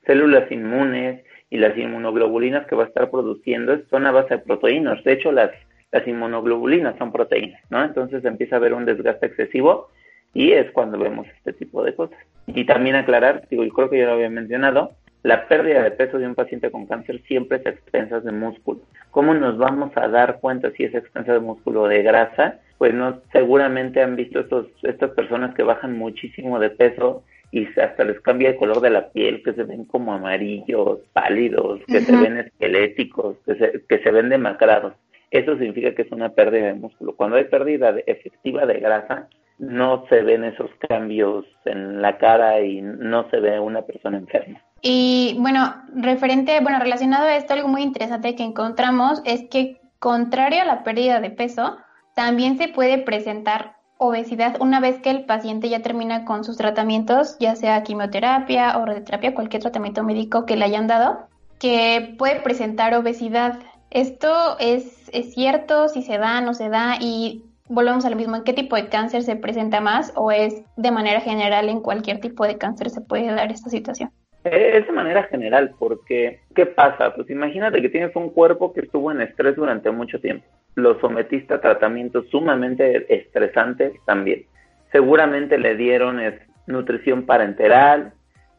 células 0.05 0.49
inmunes 0.51 1.25
y 1.49 1.57
las 1.57 1.75
inmunoglobulinas 1.75 2.67
que 2.67 2.75
va 2.75 2.83
a 2.83 2.87
estar 2.87 3.09
produciendo 3.09 3.77
son 3.89 4.05
a 4.05 4.11
base 4.11 4.35
de 4.35 4.43
proteínas. 4.43 5.03
De 5.03 5.13
hecho, 5.13 5.31
las, 5.31 5.51
las 5.91 6.07
inmunoglobulinas 6.07 6.97
son 6.97 7.11
proteínas, 7.11 7.61
¿no? 7.69 7.83
Entonces 7.83 8.23
empieza 8.23 8.55
a 8.55 8.59
haber 8.59 8.73
un 8.73 8.85
desgaste 8.85 9.25
excesivo 9.25 9.89
y 10.33 10.51
es 10.51 10.71
cuando 10.71 10.97
vemos 10.97 11.27
este 11.37 11.53
tipo 11.53 11.83
de 11.83 11.95
cosas. 11.95 12.19
Y 12.47 12.65
también 12.65 12.95
aclarar, 12.95 13.47
digo, 13.49 13.63
yo 13.63 13.71
creo 13.71 13.89
que 13.89 13.99
ya 13.99 14.05
lo 14.05 14.13
había 14.13 14.29
mencionado, 14.29 14.91
la 15.21 15.47
pérdida 15.47 15.83
de 15.83 15.91
peso 15.91 16.17
de 16.17 16.27
un 16.27 16.35
paciente 16.35 16.71
con 16.71 16.85
cáncer 16.85 17.21
siempre 17.27 17.57
es 17.57 17.65
a 17.65 17.71
expensas 17.71 18.23
de 18.23 18.31
músculo. 18.31 18.79
¿Cómo 19.11 19.33
nos 19.33 19.57
vamos 19.57 19.91
a 19.95 20.07
dar 20.07 20.39
cuenta 20.39 20.71
si 20.71 20.85
es 20.85 20.95
a 20.95 20.99
expensas 20.99 21.35
de 21.35 21.45
músculo 21.45 21.83
o 21.83 21.87
de 21.87 22.01
grasa? 22.03 22.59
Pues 22.77 22.93
no, 22.93 23.19
seguramente 23.33 24.01
han 24.01 24.15
visto 24.15 24.39
estos, 24.39 24.67
estas 24.83 25.11
personas 25.11 25.53
que 25.55 25.63
bajan 25.63 25.97
muchísimo 25.97 26.57
de 26.59 26.69
peso 26.69 27.23
y 27.51 27.65
hasta 27.79 28.05
les 28.05 28.21
cambia 28.21 28.49
el 28.49 28.55
color 28.55 28.79
de 28.79 28.91
la 28.91 29.09
piel, 29.09 29.43
que 29.43 29.53
se 29.53 29.63
ven 29.63 29.83
como 29.85 30.13
amarillos, 30.13 30.99
pálidos, 31.11 31.81
que 31.87 31.99
se 31.99 32.15
ven 32.15 32.37
esqueléticos, 32.37 33.37
que 33.45 33.55
se, 33.55 33.83
que 33.89 33.99
se 33.99 34.11
ven 34.11 34.29
demacrados. 34.29 34.93
Eso 35.31 35.57
significa 35.57 35.93
que 35.93 36.03
es 36.03 36.11
una 36.11 36.29
pérdida 36.29 36.67
de 36.67 36.73
músculo. 36.75 37.15
Cuando 37.15 37.35
hay 37.35 37.45
pérdida 37.45 37.93
efectiva 38.05 38.65
de 38.65 38.79
grasa, 38.79 39.27
no 39.59 40.05
se 40.07 40.21
ven 40.23 40.45
esos 40.45 40.71
cambios 40.87 41.45
en 41.65 42.01
la 42.01 42.17
cara 42.17 42.61
y 42.61 42.81
no 42.81 43.29
se 43.29 43.39
ve 43.39 43.59
una 43.59 43.81
persona 43.83 44.17
enferma. 44.17 44.61
Y 44.81 45.35
bueno, 45.39 45.75
referente, 45.93 46.59
bueno, 46.61 46.79
relacionado 46.79 47.25
a 47.25 47.35
esto, 47.35 47.53
algo 47.53 47.67
muy 47.67 47.83
interesante 47.83 48.35
que 48.35 48.43
encontramos 48.43 49.21
es 49.25 49.47
que 49.49 49.81
contrario 49.99 50.61
a 50.61 50.65
la 50.65 50.83
pérdida 50.83 51.19
de 51.19 51.29
peso, 51.29 51.77
también 52.15 52.57
se 52.57 52.69
puede 52.69 52.97
presentar 52.99 53.75
obesidad 53.97 54.55
una 54.61 54.79
vez 54.79 54.99
que 54.99 55.09
el 55.09 55.25
paciente 55.25 55.67
ya 55.67 55.81
termina 55.81 56.23
con 56.23 56.45
sus 56.45 56.55
tratamientos, 56.55 57.37
ya 57.39 57.57
sea 57.57 57.83
quimioterapia 57.83 58.77
o 58.77 58.85
radioterapia, 58.85 59.35
cualquier 59.35 59.61
tratamiento 59.61 60.03
médico 60.03 60.45
que 60.45 60.55
le 60.55 60.63
hayan 60.63 60.87
dado, 60.87 61.27
que 61.59 62.15
puede 62.17 62.39
presentar 62.39 62.93
obesidad. 62.93 63.59
Esto 63.89 64.57
es, 64.59 65.09
es 65.11 65.33
cierto, 65.33 65.89
si 65.89 66.01
se 66.01 66.17
da, 66.17 66.39
no 66.39 66.53
se 66.53 66.69
da, 66.69 66.95
y 67.01 67.43
volvemos 67.69 68.03
a 68.03 68.09
lo 68.09 68.15
mismo, 68.15 68.35
¿en 68.35 68.43
qué 68.43 68.53
tipo 68.53 68.75
de 68.75 68.89
cáncer 68.89 69.21
se 69.23 69.35
presenta 69.35 69.79
más 69.79 70.11
o 70.15 70.31
es 70.31 70.63
de 70.75 70.91
manera 70.91 71.21
general 71.21 71.69
en 71.69 71.81
cualquier 71.81 72.19
tipo 72.19 72.45
de 72.45 72.57
cáncer 72.57 72.89
se 72.89 73.01
puede 73.01 73.27
dar 73.27 73.51
esta 73.51 73.69
situación? 73.69 74.09
Es 74.43 74.85
de 74.87 74.91
manera 74.91 75.23
general, 75.23 75.75
porque 75.77 76.41
¿qué 76.55 76.65
pasa? 76.65 77.13
Pues 77.13 77.29
imagínate 77.29 77.81
que 77.81 77.89
tienes 77.89 78.15
un 78.15 78.29
cuerpo 78.29 78.73
que 78.73 78.81
estuvo 78.81 79.11
en 79.11 79.21
estrés 79.21 79.55
durante 79.55 79.91
mucho 79.91 80.19
tiempo. 80.19 80.45
Lo 80.75 80.99
sometiste 80.99 81.53
a 81.53 81.61
tratamientos 81.61 82.27
sumamente 82.29 83.13
estresantes 83.13 83.93
también. 84.05 84.45
Seguramente 84.91 85.57
le 85.57 85.75
dieron 85.75 86.19
nutrición 86.67 87.25
parenteral 87.25 88.13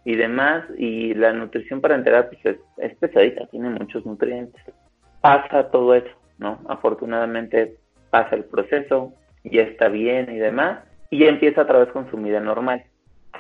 y 0.05 0.17
demás, 0.17 0.65
y 0.79 1.15
la 1.15 1.33
nutrición 1.33 1.81
parenteral 1.81 2.29
pues 2.29 2.45
es, 2.45 2.57
es 2.79 2.97
pesadita, 2.97 3.47
tiene 3.47 3.71
muchos 3.71 4.07
nutrientes. 4.07 4.63
Pasa 5.21 5.71
todo 5.71 5.95
eso, 5.95 6.11
¿no? 6.39 6.61
Afortunadamente 6.69 7.80
pasa 8.11 8.37
el 8.37 8.45
proceso, 8.45 9.15
ya 9.45 9.63
está 9.63 9.89
bien 9.89 10.31
y 10.31 10.39
demás, 10.39 10.81
y 11.11 11.25
empieza 11.25 11.63
otra 11.63 11.79
vez 11.79 11.89
con 11.89 12.11
su 12.11 12.17
vida 12.17 12.41
normal. 12.41 12.85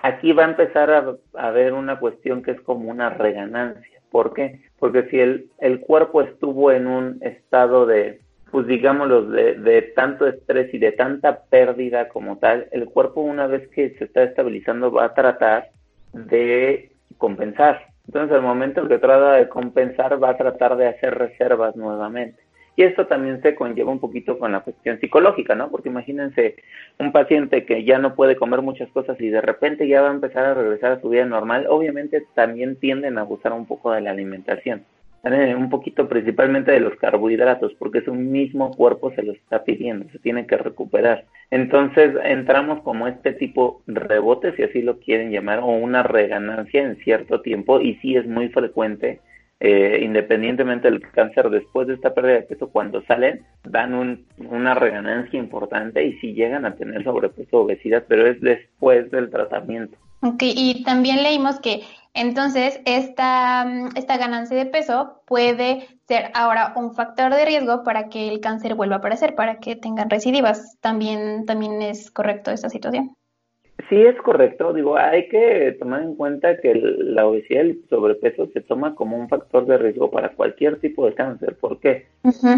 Aquí 0.02 0.32
va 0.32 0.44
a 0.44 0.50
empezar 0.50 0.90
a, 0.90 1.16
haber 1.34 1.72
una 1.72 1.98
cuestión 1.98 2.42
que 2.42 2.52
es 2.52 2.60
como 2.62 2.90
una 2.90 3.10
reganancia. 3.10 4.00
¿Por 4.10 4.32
qué? 4.32 4.60
Porque 4.78 5.08
si 5.10 5.20
el, 5.20 5.50
el 5.58 5.80
cuerpo 5.80 6.22
estuvo 6.22 6.72
en 6.72 6.86
un 6.86 7.18
estado 7.22 7.86
de, 7.86 8.20
pues 8.50 8.66
digámoslo, 8.66 9.26
de, 9.26 9.54
de 9.54 9.82
tanto 9.82 10.26
estrés 10.26 10.72
y 10.74 10.78
de 10.78 10.92
tanta 10.92 11.42
pérdida 11.44 12.08
como 12.08 12.38
tal, 12.38 12.66
el 12.72 12.86
cuerpo 12.86 13.20
una 13.20 13.46
vez 13.46 13.68
que 13.68 13.90
se 13.98 14.04
está 14.04 14.22
estabilizando 14.24 14.90
va 14.90 15.06
a 15.06 15.14
tratar 15.14 15.68
de 16.12 16.90
compensar. 17.18 17.86
Entonces, 18.06 18.34
al 18.34 18.42
momento 18.42 18.88
que 18.88 18.98
trata 18.98 19.34
de 19.34 19.48
compensar, 19.48 20.20
va 20.20 20.30
a 20.30 20.36
tratar 20.36 20.76
de 20.76 20.88
hacer 20.88 21.16
reservas 21.16 21.76
nuevamente. 21.76 22.42
Y 22.80 22.82
esto 22.82 23.06
también 23.06 23.42
se 23.42 23.54
conlleva 23.54 23.92
un 23.92 23.98
poquito 23.98 24.38
con 24.38 24.52
la 24.52 24.60
cuestión 24.60 24.98
psicológica, 25.00 25.54
¿no? 25.54 25.70
Porque 25.70 25.90
imagínense 25.90 26.56
un 26.98 27.12
paciente 27.12 27.66
que 27.66 27.84
ya 27.84 27.98
no 27.98 28.14
puede 28.14 28.36
comer 28.36 28.62
muchas 28.62 28.88
cosas 28.88 29.20
y 29.20 29.28
de 29.28 29.42
repente 29.42 29.86
ya 29.86 30.00
va 30.00 30.08
a 30.08 30.14
empezar 30.14 30.46
a 30.46 30.54
regresar 30.54 30.92
a 30.92 31.00
su 31.02 31.10
vida 31.10 31.26
normal, 31.26 31.66
obviamente 31.68 32.24
también 32.32 32.76
tienden 32.76 33.18
a 33.18 33.20
abusar 33.20 33.52
un 33.52 33.66
poco 33.66 33.92
de 33.92 34.00
la 34.00 34.12
alimentación. 34.12 34.86
Un 35.22 35.68
poquito 35.68 36.08
principalmente 36.08 36.72
de 36.72 36.80
los 36.80 36.96
carbohidratos, 36.96 37.74
porque 37.74 38.00
su 38.00 38.14
mismo 38.14 38.70
cuerpo 38.70 39.12
se 39.12 39.24
lo 39.24 39.32
está 39.32 39.62
pidiendo, 39.62 40.08
se 40.10 40.18
tiene 40.18 40.46
que 40.46 40.56
recuperar. 40.56 41.26
Entonces 41.50 42.14
entramos 42.24 42.80
como 42.80 43.08
este 43.08 43.34
tipo 43.34 43.82
de 43.86 44.00
rebote, 44.00 44.56
si 44.56 44.62
así 44.62 44.80
lo 44.80 45.00
quieren 45.00 45.30
llamar, 45.30 45.58
o 45.58 45.66
una 45.66 46.02
reganancia 46.02 46.80
en 46.82 46.96
cierto 47.04 47.42
tiempo, 47.42 47.78
y 47.78 47.96
sí 47.96 48.16
es 48.16 48.26
muy 48.26 48.48
frecuente 48.48 49.20
eh, 49.60 50.00
independientemente 50.02 50.90
del 50.90 51.02
cáncer, 51.12 51.50
después 51.50 51.86
de 51.86 51.94
esta 51.94 52.14
pérdida 52.14 52.34
de 52.34 52.42
peso, 52.42 52.70
cuando 52.70 53.02
salen, 53.02 53.44
dan 53.62 53.94
un, 53.94 54.26
una 54.38 54.74
reganancia 54.74 55.38
importante 55.38 56.02
y 56.04 56.18
sí 56.18 56.32
llegan 56.32 56.64
a 56.64 56.74
tener 56.74 57.04
sobrepeso 57.04 57.58
o 57.58 57.64
obesidad, 57.64 58.04
pero 58.08 58.26
es 58.26 58.40
después 58.40 59.10
del 59.10 59.30
tratamiento. 59.30 59.98
Ok, 60.22 60.42
y 60.42 60.82
también 60.84 61.22
leímos 61.22 61.60
que 61.60 61.82
entonces 62.12 62.80
esta, 62.86 63.66
esta 63.94 64.16
ganancia 64.16 64.56
de 64.56 64.66
peso 64.66 65.22
puede 65.26 65.86
ser 66.08 66.30
ahora 66.34 66.72
un 66.76 66.94
factor 66.94 67.32
de 67.32 67.44
riesgo 67.44 67.84
para 67.84 68.08
que 68.08 68.28
el 68.28 68.40
cáncer 68.40 68.74
vuelva 68.74 68.96
a 68.96 68.98
aparecer, 68.98 69.34
para 69.34 69.58
que 69.60 69.76
tengan 69.76 70.10
recidivas. 70.10 70.78
También, 70.80 71.46
también 71.46 71.80
es 71.82 72.10
correcto 72.10 72.50
esta 72.50 72.68
situación. 72.68 73.16
Sí, 73.88 74.02
es 74.02 74.16
correcto. 74.16 74.72
Digo, 74.72 74.96
hay 74.96 75.28
que 75.28 75.76
tomar 75.78 76.02
en 76.02 76.14
cuenta 76.14 76.58
que 76.58 76.74
la 76.74 77.26
obesidad 77.26 77.64
y 77.64 77.70
el 77.70 77.84
sobrepeso 77.88 78.48
se 78.52 78.60
toma 78.60 78.94
como 78.94 79.16
un 79.16 79.28
factor 79.28 79.66
de 79.66 79.78
riesgo 79.78 80.10
para 80.10 80.30
cualquier 80.30 80.80
tipo 80.80 81.06
de 81.06 81.14
cáncer. 81.14 81.56
¿Por 81.56 81.78
qué? 81.80 82.06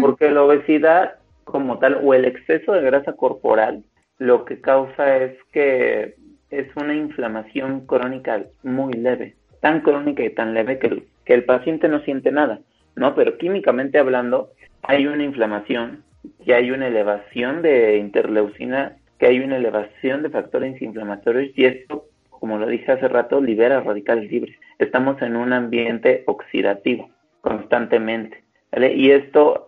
Porque 0.01 0.31
la 0.31 0.43
obesidad 0.43 1.15
como 1.43 1.77
tal 1.79 1.99
o 2.03 2.13
el 2.13 2.25
exceso 2.25 2.73
de 2.73 2.81
grasa 2.81 3.13
corporal 3.13 3.83
lo 4.17 4.45
que 4.45 4.61
causa 4.61 5.17
es 5.17 5.37
que 5.51 6.15
es 6.49 6.67
una 6.75 6.95
inflamación 6.95 7.85
crónica 7.85 8.43
muy 8.63 8.93
leve, 8.93 9.35
tan 9.59 9.81
crónica 9.81 10.23
y 10.23 10.29
tan 10.29 10.53
leve 10.53 10.79
que 10.79 10.87
el, 10.87 11.03
que 11.25 11.33
el 11.33 11.43
paciente 11.45 11.87
no 11.89 11.99
siente 12.01 12.31
nada, 12.31 12.59
¿no? 12.95 13.15
Pero 13.15 13.37
químicamente 13.37 13.97
hablando, 13.97 14.51
hay 14.83 15.07
una 15.07 15.23
inflamación 15.23 16.03
y 16.45 16.51
hay 16.51 16.71
una 16.71 16.87
elevación 16.87 17.61
de 17.61 17.97
interleucina 17.97 18.97
que 19.23 19.29
hay 19.29 19.39
una 19.39 19.55
elevación 19.55 20.21
de 20.21 20.29
factores 20.29 20.81
inflamatorios 20.81 21.57
y 21.57 21.63
esto, 21.63 22.07
como 22.29 22.57
lo 22.57 22.67
dije 22.67 22.91
hace 22.91 23.07
rato, 23.07 23.39
libera 23.39 23.79
radicales 23.79 24.29
libres. 24.29 24.53
Estamos 24.79 25.21
en 25.21 25.37
un 25.37 25.53
ambiente 25.53 26.23
oxidativo 26.25 27.09
constantemente. 27.39 28.43
Y 28.75 29.11
esto, 29.11 29.65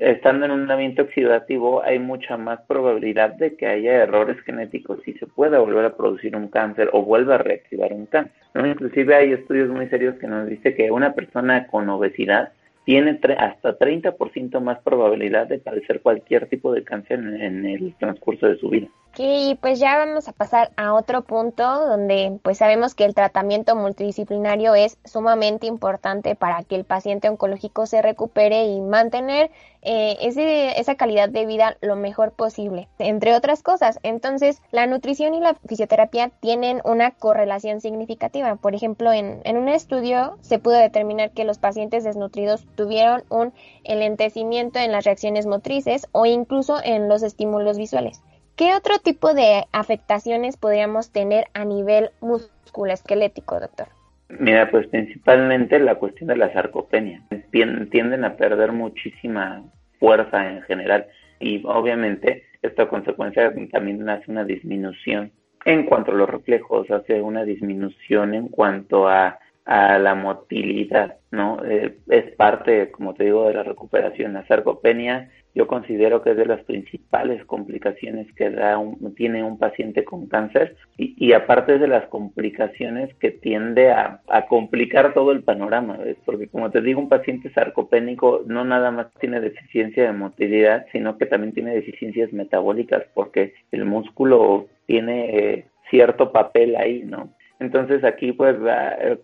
estando 0.00 0.46
en 0.46 0.52
un 0.52 0.70
ambiente 0.70 1.02
oxidativo, 1.02 1.82
hay 1.82 1.98
mucha 1.98 2.36
más 2.36 2.60
probabilidad 2.68 3.30
de 3.34 3.56
que 3.56 3.66
haya 3.66 3.94
errores 3.94 4.38
genéticos 4.42 5.00
y 5.08 5.14
se 5.14 5.26
pueda 5.26 5.58
volver 5.58 5.84
a 5.84 5.96
producir 5.96 6.36
un 6.36 6.46
cáncer 6.46 6.88
o 6.92 7.02
vuelva 7.02 7.34
a 7.34 7.38
reactivar 7.38 7.92
un 7.92 8.06
cáncer. 8.06 8.32
Inclusive 8.54 9.12
hay 9.12 9.32
estudios 9.32 9.70
muy 9.70 9.88
serios 9.88 10.14
que 10.20 10.28
nos 10.28 10.46
dice 10.46 10.76
que 10.76 10.92
una 10.92 11.14
persona 11.14 11.66
con 11.66 11.88
obesidad 11.88 12.52
tiene 12.88 13.20
hasta 13.36 13.78
30% 13.78 14.60
más 14.62 14.78
probabilidad 14.78 15.46
de 15.46 15.58
padecer 15.58 16.00
cualquier 16.00 16.46
tipo 16.46 16.72
de 16.72 16.84
cáncer 16.84 17.18
en, 17.18 17.66
el 17.66 17.94
transcurso 17.98 18.46
de 18.46 18.56
su 18.56 18.70
vida. 18.70 18.88
Ok, 19.10 19.58
pues 19.60 19.80
ya 19.80 19.96
vamos 19.98 20.28
a 20.28 20.32
pasar 20.32 20.70
a 20.76 20.94
otro 20.94 21.22
punto 21.22 21.64
donde 21.64 22.38
pues 22.42 22.58
sabemos 22.58 22.94
que 22.94 23.04
el 23.04 23.14
tratamiento 23.14 23.74
multidisciplinario 23.74 24.74
es 24.76 24.98
sumamente 25.04 25.66
importante 25.66 26.36
para 26.36 26.62
que 26.62 26.76
el 26.76 26.84
paciente 26.84 27.28
oncológico 27.28 27.86
se 27.86 28.00
recupere 28.00 28.66
y 28.66 28.80
mantener 28.80 29.50
eh, 29.82 30.18
ese, 30.20 30.78
esa 30.78 30.94
calidad 30.94 31.30
de 31.30 31.46
vida 31.46 31.76
lo 31.80 31.96
mejor 31.96 32.32
posible, 32.32 32.88
entre 32.98 33.34
otras 33.34 33.62
cosas. 33.62 33.98
Entonces, 34.04 34.62
la 34.70 34.86
nutrición 34.86 35.34
y 35.34 35.40
la 35.40 35.54
fisioterapia 35.66 36.28
tienen 36.40 36.80
una 36.84 37.10
correlación 37.10 37.80
significativa. 37.80 38.54
Por 38.56 38.74
ejemplo, 38.76 39.12
en, 39.12 39.40
en 39.44 39.56
un 39.56 39.68
estudio 39.68 40.38
se 40.42 40.60
pudo 40.60 40.76
determinar 40.76 41.32
que 41.32 41.44
los 41.44 41.58
pacientes 41.58 42.04
desnutridos 42.04 42.66
tuvieron 42.76 43.24
un 43.30 43.52
enlentecimiento 43.82 44.78
en 44.78 44.92
las 44.92 45.04
reacciones 45.04 45.46
motrices 45.46 46.06
o 46.12 46.24
incluso 46.26 46.78
en 46.84 47.08
los 47.08 47.22
estímulos 47.22 47.78
visuales. 47.78 48.22
¿Qué 48.58 48.74
otro 48.74 48.98
tipo 48.98 49.34
de 49.34 49.66
afectaciones 49.70 50.56
podríamos 50.56 51.12
tener 51.12 51.44
a 51.54 51.64
nivel 51.64 52.10
musculoesquelético, 52.20 53.60
doctor? 53.60 53.86
Mira, 54.28 54.68
pues 54.68 54.88
principalmente 54.88 55.78
la 55.78 55.94
cuestión 55.94 56.26
de 56.26 56.36
la 56.36 56.52
sarcopenia. 56.52 57.22
Tienden 57.52 58.24
a 58.24 58.36
perder 58.36 58.72
muchísima 58.72 59.62
fuerza 60.00 60.50
en 60.50 60.62
general 60.62 61.06
y 61.38 61.62
obviamente 61.64 62.46
esta 62.60 62.88
consecuencia 62.88 63.54
también 63.70 64.08
hace 64.08 64.28
una 64.28 64.42
disminución 64.42 65.30
en 65.64 65.84
cuanto 65.84 66.10
a 66.10 66.16
los 66.16 66.28
reflejos, 66.28 66.90
hace 66.90 67.22
una 67.22 67.44
disminución 67.44 68.34
en 68.34 68.48
cuanto 68.48 69.06
a, 69.06 69.38
a 69.66 69.98
la 70.00 70.16
motilidad, 70.16 71.18
¿no? 71.30 71.64
Eh, 71.64 71.96
es 72.08 72.34
parte, 72.34 72.90
como 72.90 73.14
te 73.14 73.22
digo, 73.22 73.46
de 73.46 73.54
la 73.54 73.62
recuperación. 73.62 74.32
La 74.32 74.44
sarcopenia 74.48 75.30
yo 75.58 75.66
considero 75.66 76.22
que 76.22 76.30
es 76.30 76.36
de 76.36 76.46
las 76.46 76.62
principales 76.62 77.44
complicaciones 77.44 78.32
que 78.34 78.48
da 78.48 78.80
tiene 79.16 79.42
un 79.42 79.58
paciente 79.58 80.04
con 80.04 80.28
cáncer 80.28 80.76
y, 80.96 81.32
aparte 81.32 81.80
de 81.80 81.88
las 81.88 82.06
complicaciones 82.06 83.12
que 83.16 83.32
tiende 83.32 83.90
a, 83.90 84.20
complicar 84.48 85.14
todo 85.14 85.32
el 85.32 85.42
panorama, 85.42 85.98
porque 86.24 86.46
como 86.46 86.70
te 86.70 86.80
digo, 86.80 87.00
un 87.00 87.08
paciente 87.08 87.50
sarcopénico 87.50 88.44
no 88.46 88.64
nada 88.64 88.92
más 88.92 89.08
tiene 89.18 89.40
deficiencia 89.40 90.04
de 90.04 90.12
motilidad, 90.12 90.86
sino 90.92 91.18
que 91.18 91.26
también 91.26 91.52
tiene 91.52 91.74
deficiencias 91.74 92.32
metabólicas 92.32 93.02
porque 93.12 93.54
el 93.72 93.84
músculo 93.84 94.68
tiene 94.86 95.38
eh, 95.38 95.66
cierto 95.90 96.30
papel 96.30 96.76
ahí, 96.76 97.02
¿no? 97.02 97.30
Entonces 97.58 98.04
aquí, 98.04 98.30
pues, 98.30 98.54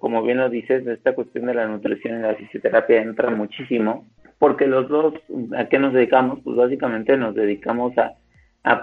como 0.00 0.25
bien 0.25 0.38
lo 0.38 0.49
dices, 0.49 0.85
esta 0.85 1.14
cuestión 1.14 1.47
de 1.47 1.55
la 1.55 1.69
nutrición 1.69 2.19
y 2.19 2.23
la 2.23 2.35
fisioterapia 2.35 3.00
entra 3.00 3.31
muchísimo 3.31 4.05
porque 4.38 4.67
los 4.67 4.88
dos, 4.88 5.14
¿a 5.57 5.67
qué 5.67 5.79
nos 5.79 5.93
dedicamos? 5.93 6.41
Pues 6.45 6.57
básicamente 6.57 7.17
nos 7.17 7.35
dedicamos 7.35 7.93
a, 7.99 8.14